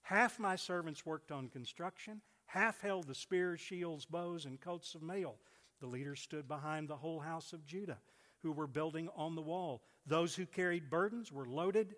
[0.02, 5.04] Half my servants worked on construction, half held the spears, shields, bows, and coats of
[5.04, 5.36] mail.
[5.80, 8.00] The leaders stood behind the whole house of Judah,
[8.42, 9.84] who were building on the wall.
[10.08, 11.96] Those who carried burdens were loaded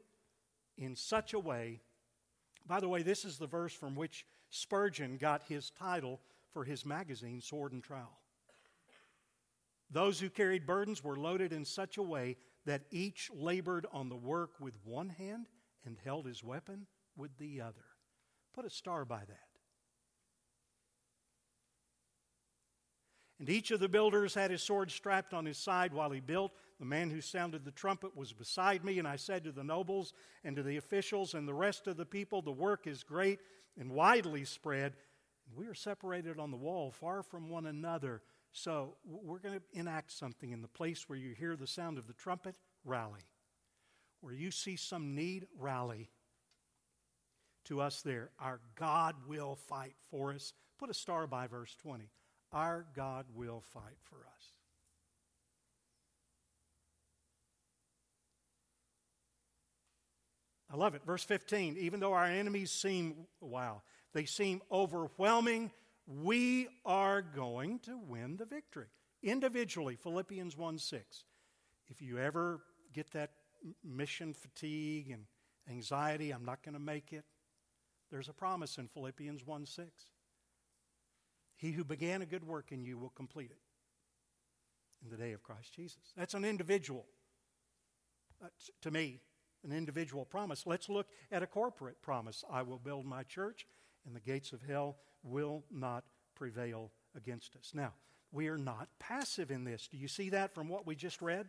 [0.77, 1.79] in such a way.
[2.67, 6.19] By the way, this is the verse from which Spurgeon got his title
[6.51, 8.19] for his magazine, Sword and Trowel.
[9.89, 14.15] Those who carried burdens were loaded in such a way that each labored on the
[14.17, 15.47] work with one hand
[15.85, 17.85] and held his weapon with the other.
[18.53, 19.50] Put a star by that.
[23.41, 26.51] And each of the builders had his sword strapped on his side while he built.
[26.77, 30.13] The man who sounded the trumpet was beside me, and I said to the nobles
[30.43, 33.39] and to the officials and the rest of the people, The work is great
[33.79, 34.93] and widely spread.
[35.55, 38.21] We are separated on the wall, far from one another.
[38.51, 42.05] So we're going to enact something in the place where you hear the sound of
[42.05, 42.53] the trumpet,
[42.85, 43.21] rally.
[44.19, 46.11] Where you see some need, rally.
[47.65, 50.53] To us there, our God will fight for us.
[50.77, 52.07] Put a star by verse 20.
[52.53, 54.45] Our God will fight for us.
[60.71, 61.01] I love it.
[61.05, 61.77] Verse 15.
[61.77, 63.81] Even though our enemies seem, wow,
[64.13, 65.71] they seem overwhelming,
[66.07, 68.87] we are going to win the victory.
[69.23, 71.23] Individually, Philippians 1 6.
[71.89, 72.61] If you ever
[72.93, 73.31] get that
[73.83, 75.25] mission fatigue and
[75.69, 77.25] anxiety, I'm not going to make it,
[78.09, 79.87] there's a promise in Philippians 1 6.
[81.62, 83.59] He who began a good work in you will complete it
[85.03, 86.01] in the day of Christ Jesus.
[86.18, 87.05] That's an individual,
[88.43, 88.47] uh,
[88.82, 89.20] to me,
[89.64, 90.66] an individual promise.
[90.66, 92.43] Let's look at a corporate promise.
[92.51, 93.68] I will build my church,
[94.07, 96.03] and the gates of hell will not
[96.34, 97.74] prevail against us.
[97.76, 97.93] Now,
[98.32, 99.88] we are not passive in this.
[99.88, 101.47] Do you see that from what we just read?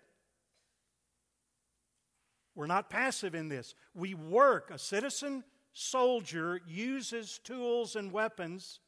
[2.54, 3.74] We're not passive in this.
[3.94, 4.70] We work.
[4.70, 5.42] A citizen
[5.72, 8.80] soldier uses tools and weapons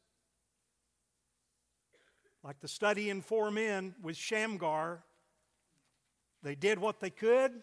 [2.45, 5.03] like the study in four men with Shamgar,
[6.42, 7.62] they did what they could,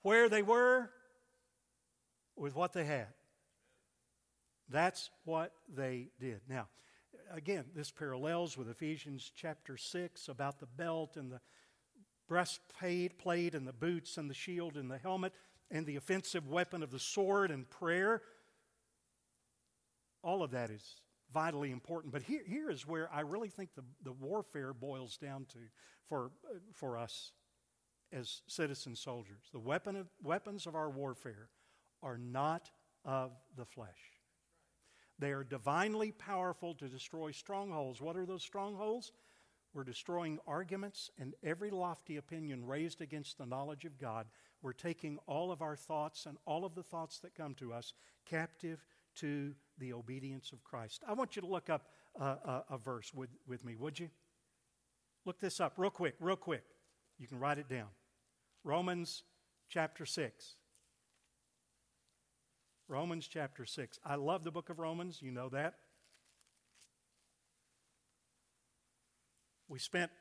[0.00, 0.90] where they were,
[2.34, 3.08] with what they had.
[4.70, 6.40] That's what they did.
[6.48, 6.68] Now,
[7.30, 11.40] again, this parallels with Ephesians chapter 6 about the belt and the
[12.26, 15.34] breastplate and the boots and the shield and the helmet
[15.70, 18.22] and the offensive weapon of the sword and prayer.
[20.22, 21.00] All of that is
[21.32, 22.12] vitally important.
[22.12, 25.58] But here, here is where I really think the, the warfare boils down to
[26.08, 26.30] for,
[26.72, 27.32] for us
[28.12, 29.44] as citizen soldiers.
[29.52, 31.48] The weapon of, weapons of our warfare
[32.02, 32.70] are not
[33.04, 33.90] of the flesh.
[35.18, 38.00] They are divinely powerful to destroy strongholds.
[38.00, 39.12] What are those strongholds?
[39.72, 44.26] We're destroying arguments and every lofty opinion raised against the knowledge of God.
[44.62, 47.92] We're taking all of our thoughts and all of the thoughts that come to us
[48.24, 48.84] captive
[49.16, 51.02] to the obedience of Christ.
[51.06, 51.86] I want you to look up
[52.18, 54.08] a, a, a verse with, with me, would you?
[55.24, 56.62] Look this up real quick, real quick.
[57.18, 57.88] You can write it down.
[58.64, 59.22] Romans
[59.68, 60.54] chapter 6.
[62.88, 63.98] Romans chapter 6.
[64.04, 65.74] I love the book of Romans, you know that.
[69.68, 70.12] We spent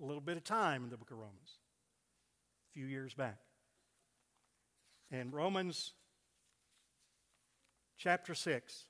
[0.00, 1.58] a little bit of time in the book of Romans
[2.68, 3.38] a few years back.
[5.12, 5.92] And Romans
[8.02, 8.86] chapter 6,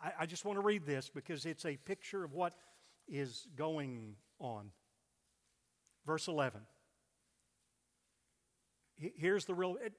[0.00, 2.54] I, I just want to read this because it's a picture of what
[3.06, 4.70] is going on.
[6.06, 6.62] Verse 11.
[8.96, 9.92] Here's the real, it,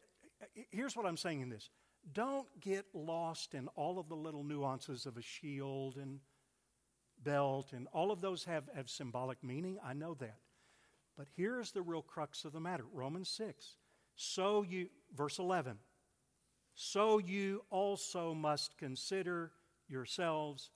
[0.71, 1.69] here's what I'm saying in this.
[2.11, 6.19] Don't get lost in all of the little nuances of a shield and
[7.23, 9.77] belt, and all of those have, have symbolic meaning.
[9.83, 10.37] I know that.
[11.17, 13.75] But here's the real crux of the matter Romans 6.
[14.15, 15.77] So you, verse 11,
[16.75, 19.51] so you also must consider
[19.87, 20.71] yourselves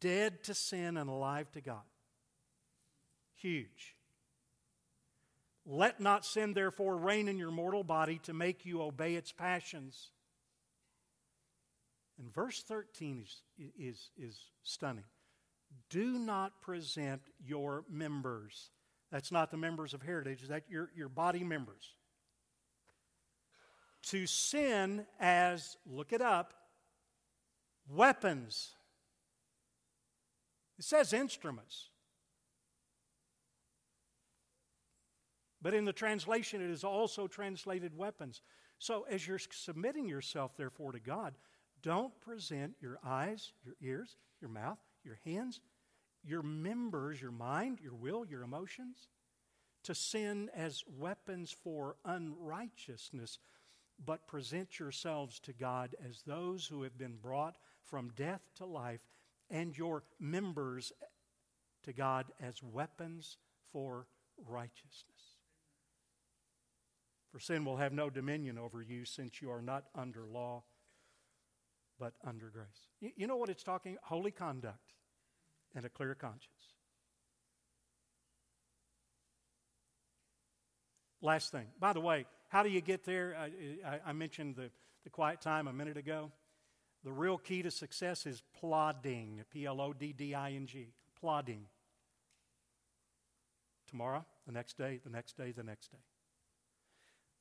[0.00, 1.82] dead to sin and alive to God.
[3.34, 3.94] Huge.
[5.64, 10.10] Let not sin, therefore, reign in your mortal body to make you obey its passions.
[12.18, 13.42] And verse 13 is,
[13.78, 15.04] is, is stunning.
[15.90, 18.70] Do not present your members.
[19.10, 21.94] That's not the members of heritage, that your, your body members.
[24.06, 26.54] To sin as, look it up,
[27.88, 28.74] weapons.
[30.78, 31.88] It says instruments.
[35.60, 38.42] But in the translation, it is also translated weapons.
[38.78, 41.34] So as you're submitting yourself, therefore, to God,
[41.82, 45.60] don't present your eyes, your ears, your mouth, your hands,
[46.22, 49.08] your members, your mind, your will, your emotions,
[49.84, 53.38] to sin as weapons for unrighteousness,
[54.04, 59.06] but present yourselves to God as those who have been brought from death to life,
[59.48, 60.92] and your members
[61.84, 63.38] to God as weapons
[63.72, 64.06] for
[64.44, 65.36] righteousness.
[67.30, 70.64] For sin will have no dominion over you since you are not under law,
[71.98, 73.12] but under grace.
[73.16, 73.96] You, know what it's talking?
[74.02, 74.94] Holy conduct
[75.74, 76.74] and a clear conscience.
[81.22, 81.66] Last thing.
[81.78, 83.36] By the way, how do you get there?
[83.84, 84.70] I, I, mentioned the,
[85.04, 86.30] the quiet time a minute ago.
[87.04, 89.42] The real key to success is plodding.
[89.50, 90.88] P L O D D I N G.
[91.20, 91.66] Plodding.
[93.88, 95.98] Tomorrow, the next day, the next day, the next day.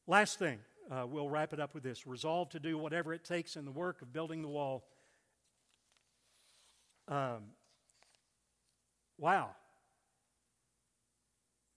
[0.07, 0.59] Last thing,
[0.91, 3.71] uh, we'll wrap it up with this resolve to do whatever it takes in the
[3.71, 4.85] work of building the wall.
[7.07, 7.45] Um,
[9.17, 9.49] wow.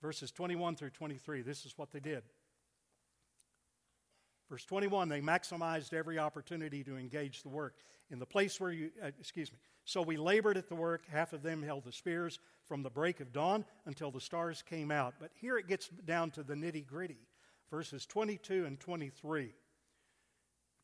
[0.02, 2.22] Verses 21 through 23, this is what they did.
[4.48, 7.74] Verse 21, they maximized every opportunity to engage the work.
[8.10, 11.02] In the place where you, uh, excuse me, so we labored at the work.
[11.10, 14.90] Half of them held the spears from the break of dawn until the stars came
[14.90, 15.14] out.
[15.20, 17.28] But here it gets down to the nitty gritty
[17.70, 19.52] verses 22 and 23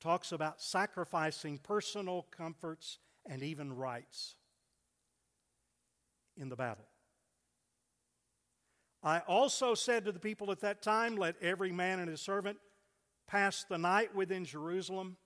[0.01, 4.35] talks about sacrificing personal comforts and even rights
[6.37, 6.85] in the battle.
[9.03, 12.59] I also said to the people at that time, Let every man and his servant
[13.27, 15.17] pass the night within Jerusalem,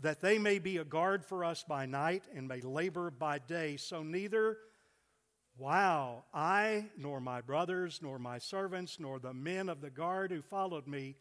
[0.00, 3.76] that they may be a guard for us by night and may labor by day.
[3.76, 4.58] So neither
[5.58, 10.40] Wow, I, nor my brothers, nor my servants, nor the men of the guard who
[10.40, 11.16] followed me,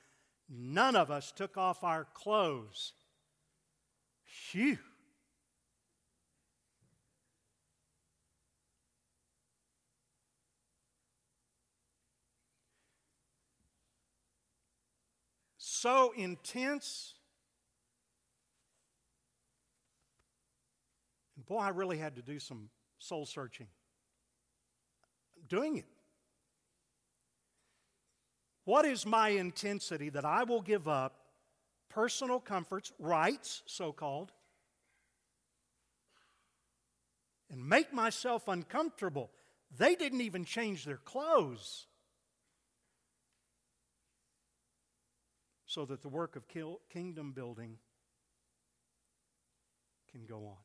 [0.48, 2.94] none of us took off our clothes.
[4.24, 4.78] Phew.
[15.80, 17.14] So intense.
[21.36, 23.68] And boy, I really had to do some soul searching
[25.36, 25.86] I'm doing it.
[28.66, 31.14] What is my intensity that I will give up
[31.90, 34.32] personal comforts, rights, so called,
[37.52, 39.30] and make myself uncomfortable?
[39.78, 41.86] They didn't even change their clothes
[45.68, 47.78] so that the work of kingdom building
[50.09, 50.57] can go on.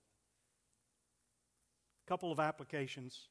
[2.07, 3.29] A couple of applications,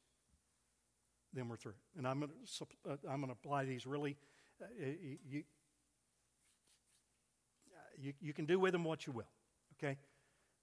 [1.32, 1.74] then we're through.
[1.96, 4.16] And I'm going to, uh, I'm going to apply these really.
[4.62, 4.66] Uh,
[5.28, 5.42] you,
[7.98, 9.30] you, you can do with them what you will,
[9.78, 9.96] okay?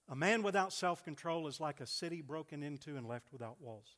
[0.08, 3.96] A man without self control is like a city broken into and left without walls.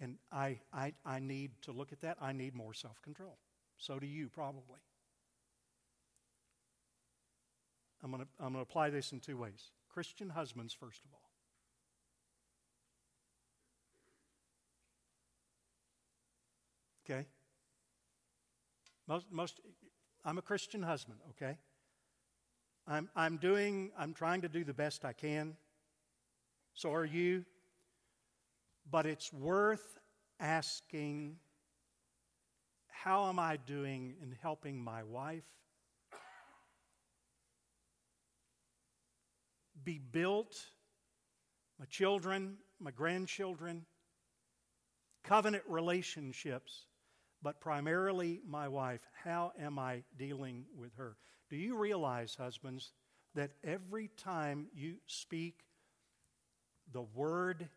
[0.00, 2.18] And I, I, I need to look at that.
[2.20, 3.38] I need more self control.
[3.78, 4.80] So do you, probably.
[8.04, 11.10] I'm going to I'm going to apply this in two ways Christian husbands, first of
[11.12, 11.24] all.
[17.04, 17.26] Okay?
[19.06, 19.60] Most, most,
[20.24, 21.58] I'm a Christian husband, okay?
[22.86, 25.56] I'm, I'm doing, I'm trying to do the best I can.
[26.72, 27.44] So are you.
[28.90, 29.98] But it's worth
[30.40, 31.36] asking
[32.88, 35.44] how am I doing in helping my wife
[39.82, 40.56] be built,
[41.78, 43.86] my children, my grandchildren,
[45.24, 46.86] covenant relationships,
[47.42, 49.06] but primarily my wife.
[49.24, 51.16] How am I dealing with her?
[51.50, 52.92] Do you realize, husbands,
[53.34, 55.64] that every time you speak
[56.92, 57.68] the word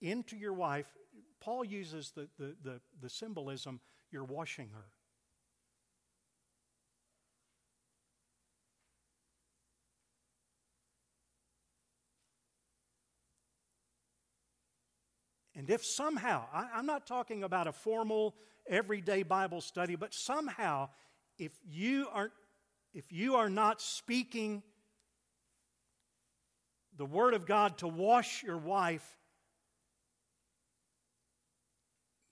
[0.00, 0.86] into your wife,
[1.40, 3.80] Paul uses the, the, the, the symbolism,
[4.10, 4.86] you're washing her.
[15.66, 18.36] And if somehow, I, am not talking about a formal,
[18.68, 20.90] everyday Bible study, but somehow,
[21.40, 22.30] if you aren't
[22.94, 24.62] if you are not speaking
[26.96, 29.18] the Word of God to wash your wife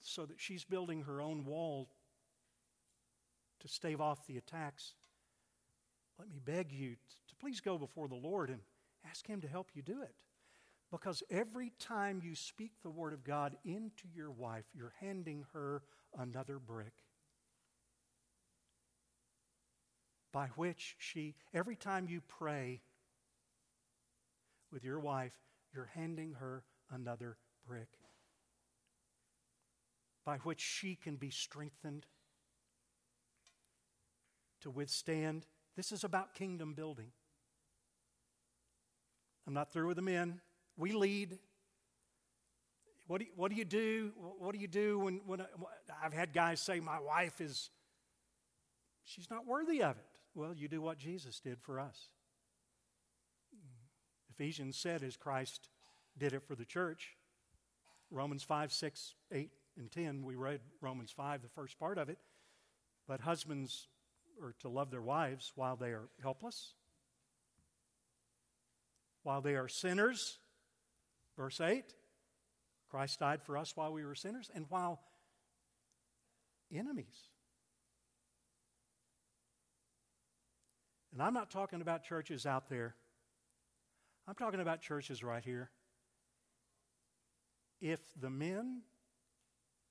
[0.00, 1.90] so that she's building her own wall
[3.62, 4.94] to stave off the attacks,
[6.20, 6.90] let me beg you
[7.26, 8.60] to please go before the Lord and
[9.04, 10.14] ask Him to help you do it.
[10.94, 15.82] Because every time you speak the Word of God into your wife, you're handing her
[16.16, 16.92] another brick.
[20.34, 22.80] by which she, every time you pray
[24.72, 25.38] with your wife,
[25.72, 27.86] you're handing her another brick
[30.24, 32.04] by which she can be strengthened
[34.60, 35.46] to withstand.
[35.76, 37.12] This is about kingdom building.
[39.46, 40.40] I'm not through with the men.
[40.76, 41.38] We lead.
[43.06, 44.12] What do you, what do, you do?
[44.38, 45.46] What do you do when, when uh,
[46.02, 47.70] I, I've had guys say, My wife is,
[49.04, 50.06] she's not worthy of it?
[50.34, 52.08] Well, you do what Jesus did for us.
[54.30, 55.68] Ephesians said, as Christ
[56.18, 57.16] did it for the church.
[58.10, 62.18] Romans 5, 6, 8, and 10, we read Romans 5, the first part of it.
[63.06, 63.86] But husbands
[64.42, 66.74] are to love their wives while they are helpless,
[69.22, 70.38] while they are sinners.
[71.36, 71.84] Verse 8
[72.88, 75.00] Christ died for us while we were sinners, and while
[76.72, 77.28] enemies.
[81.12, 82.94] And I'm not talking about churches out there,
[84.28, 85.70] I'm talking about churches right here.
[87.80, 88.82] If the men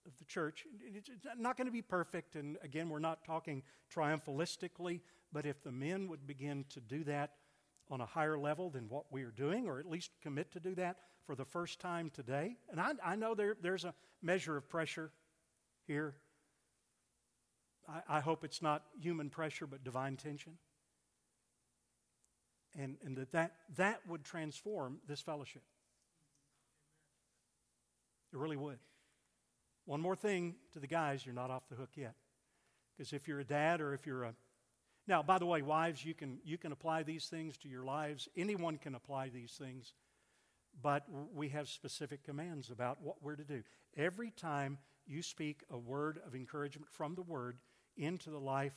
[0.08, 3.64] of the church, it's not going to be perfect, and again, we're not talking
[3.94, 7.34] triumphalistically, but if the men would begin to do that
[7.90, 10.74] on a higher level than what we are doing, or at least commit to do
[10.76, 14.70] that for the first time today, and I, I know there, there's a measure of
[14.70, 15.12] pressure
[15.88, 16.16] here.
[17.88, 20.58] I, I hope it's not human pressure, but divine tension
[22.78, 25.62] and, and that, that that would transform this fellowship.
[28.32, 28.80] It really would.
[29.86, 32.16] One more thing to the guys, you're not off the hook yet.
[32.98, 34.34] Because if you're a dad or if you're a
[35.06, 38.30] now, by the way, wives, you can you can apply these things to your lives.
[38.38, 39.94] Anyone can apply these things,
[40.82, 43.64] but we have specific commands about what we're to do.
[43.96, 47.58] Every time you speak a word of encouragement from the word
[47.98, 48.74] into the life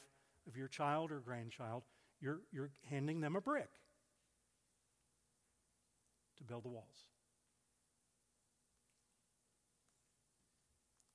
[0.47, 1.83] of your child or grandchild,
[2.21, 3.71] you're, you're handing them a brick
[6.37, 7.05] to build the walls.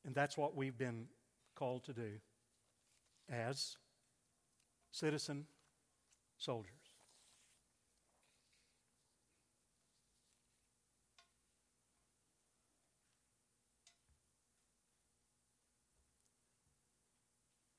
[0.05, 1.07] And that's what we've been
[1.55, 2.11] called to do
[3.29, 3.77] as
[4.91, 5.45] citizen
[6.37, 6.80] soldiers.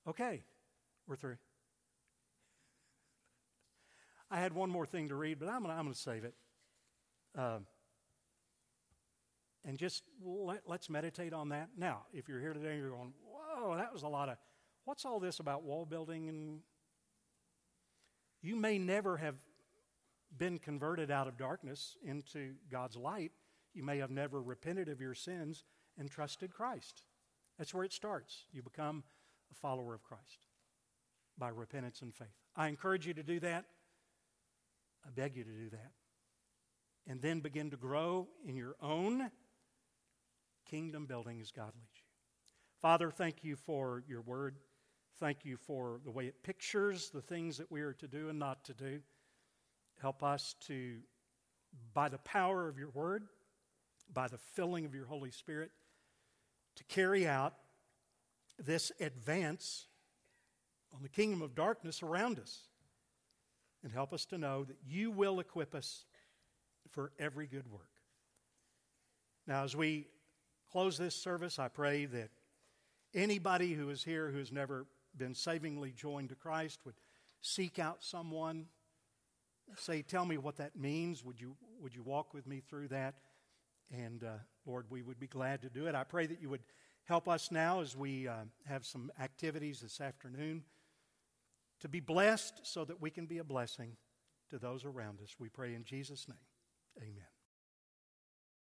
[0.08, 0.42] Okay,
[1.06, 1.36] we're through.
[4.30, 6.34] I had one more thing to read, but I'm going to save it.
[7.38, 7.58] Uh,
[9.64, 11.68] And just let, us meditate on that.
[11.76, 14.36] Now, if you're here today and you're going, whoa, that was a lot of,
[14.84, 16.28] what's all this about wall building?
[16.28, 16.60] And
[18.42, 19.36] you may never have
[20.36, 23.30] been converted out of darkness into God's light.
[23.72, 25.62] You may have never repented of your sins
[25.96, 27.04] and trusted Christ.
[27.58, 28.46] That's where it starts.
[28.52, 29.04] You become
[29.52, 30.46] a follower of Christ
[31.38, 32.28] by repentance and faith.
[32.56, 33.66] I encourage you to do that.
[35.06, 35.92] I beg you to do that.
[37.06, 39.30] And then begin to grow in your own
[40.70, 42.02] kingdom building as God leads you.
[42.80, 44.56] Father, thank you for your word.
[45.18, 48.38] Thank you for the way it pictures the things that we are to do and
[48.38, 49.00] not to do.
[50.00, 50.98] Help us to,
[51.94, 53.24] by the power of your word,
[54.12, 55.70] by the filling of your Holy Spirit,
[56.76, 57.54] to carry out
[58.58, 59.86] this advance
[60.94, 62.60] on the kingdom of darkness around us.
[63.82, 66.04] And help us to know that you will equip us
[66.88, 67.88] for every good work.
[69.46, 70.06] Now, as we
[70.70, 72.30] close this service, I pray that
[73.12, 74.86] anybody who is here who has never
[75.16, 76.94] been savingly joined to Christ would
[77.40, 78.66] seek out someone,
[79.76, 81.24] say, Tell me what that means.
[81.24, 83.16] Would you, would you walk with me through that?
[83.90, 84.34] And uh,
[84.64, 85.94] Lord, we would be glad to do it.
[85.94, 86.62] I pray that you would
[87.04, 88.34] help us now as we uh,
[88.66, 90.62] have some activities this afternoon
[91.80, 93.96] to be blessed so that we can be a blessing
[94.50, 95.34] to those around us.
[95.38, 96.38] We pray in Jesus' name.
[96.98, 97.31] Amen.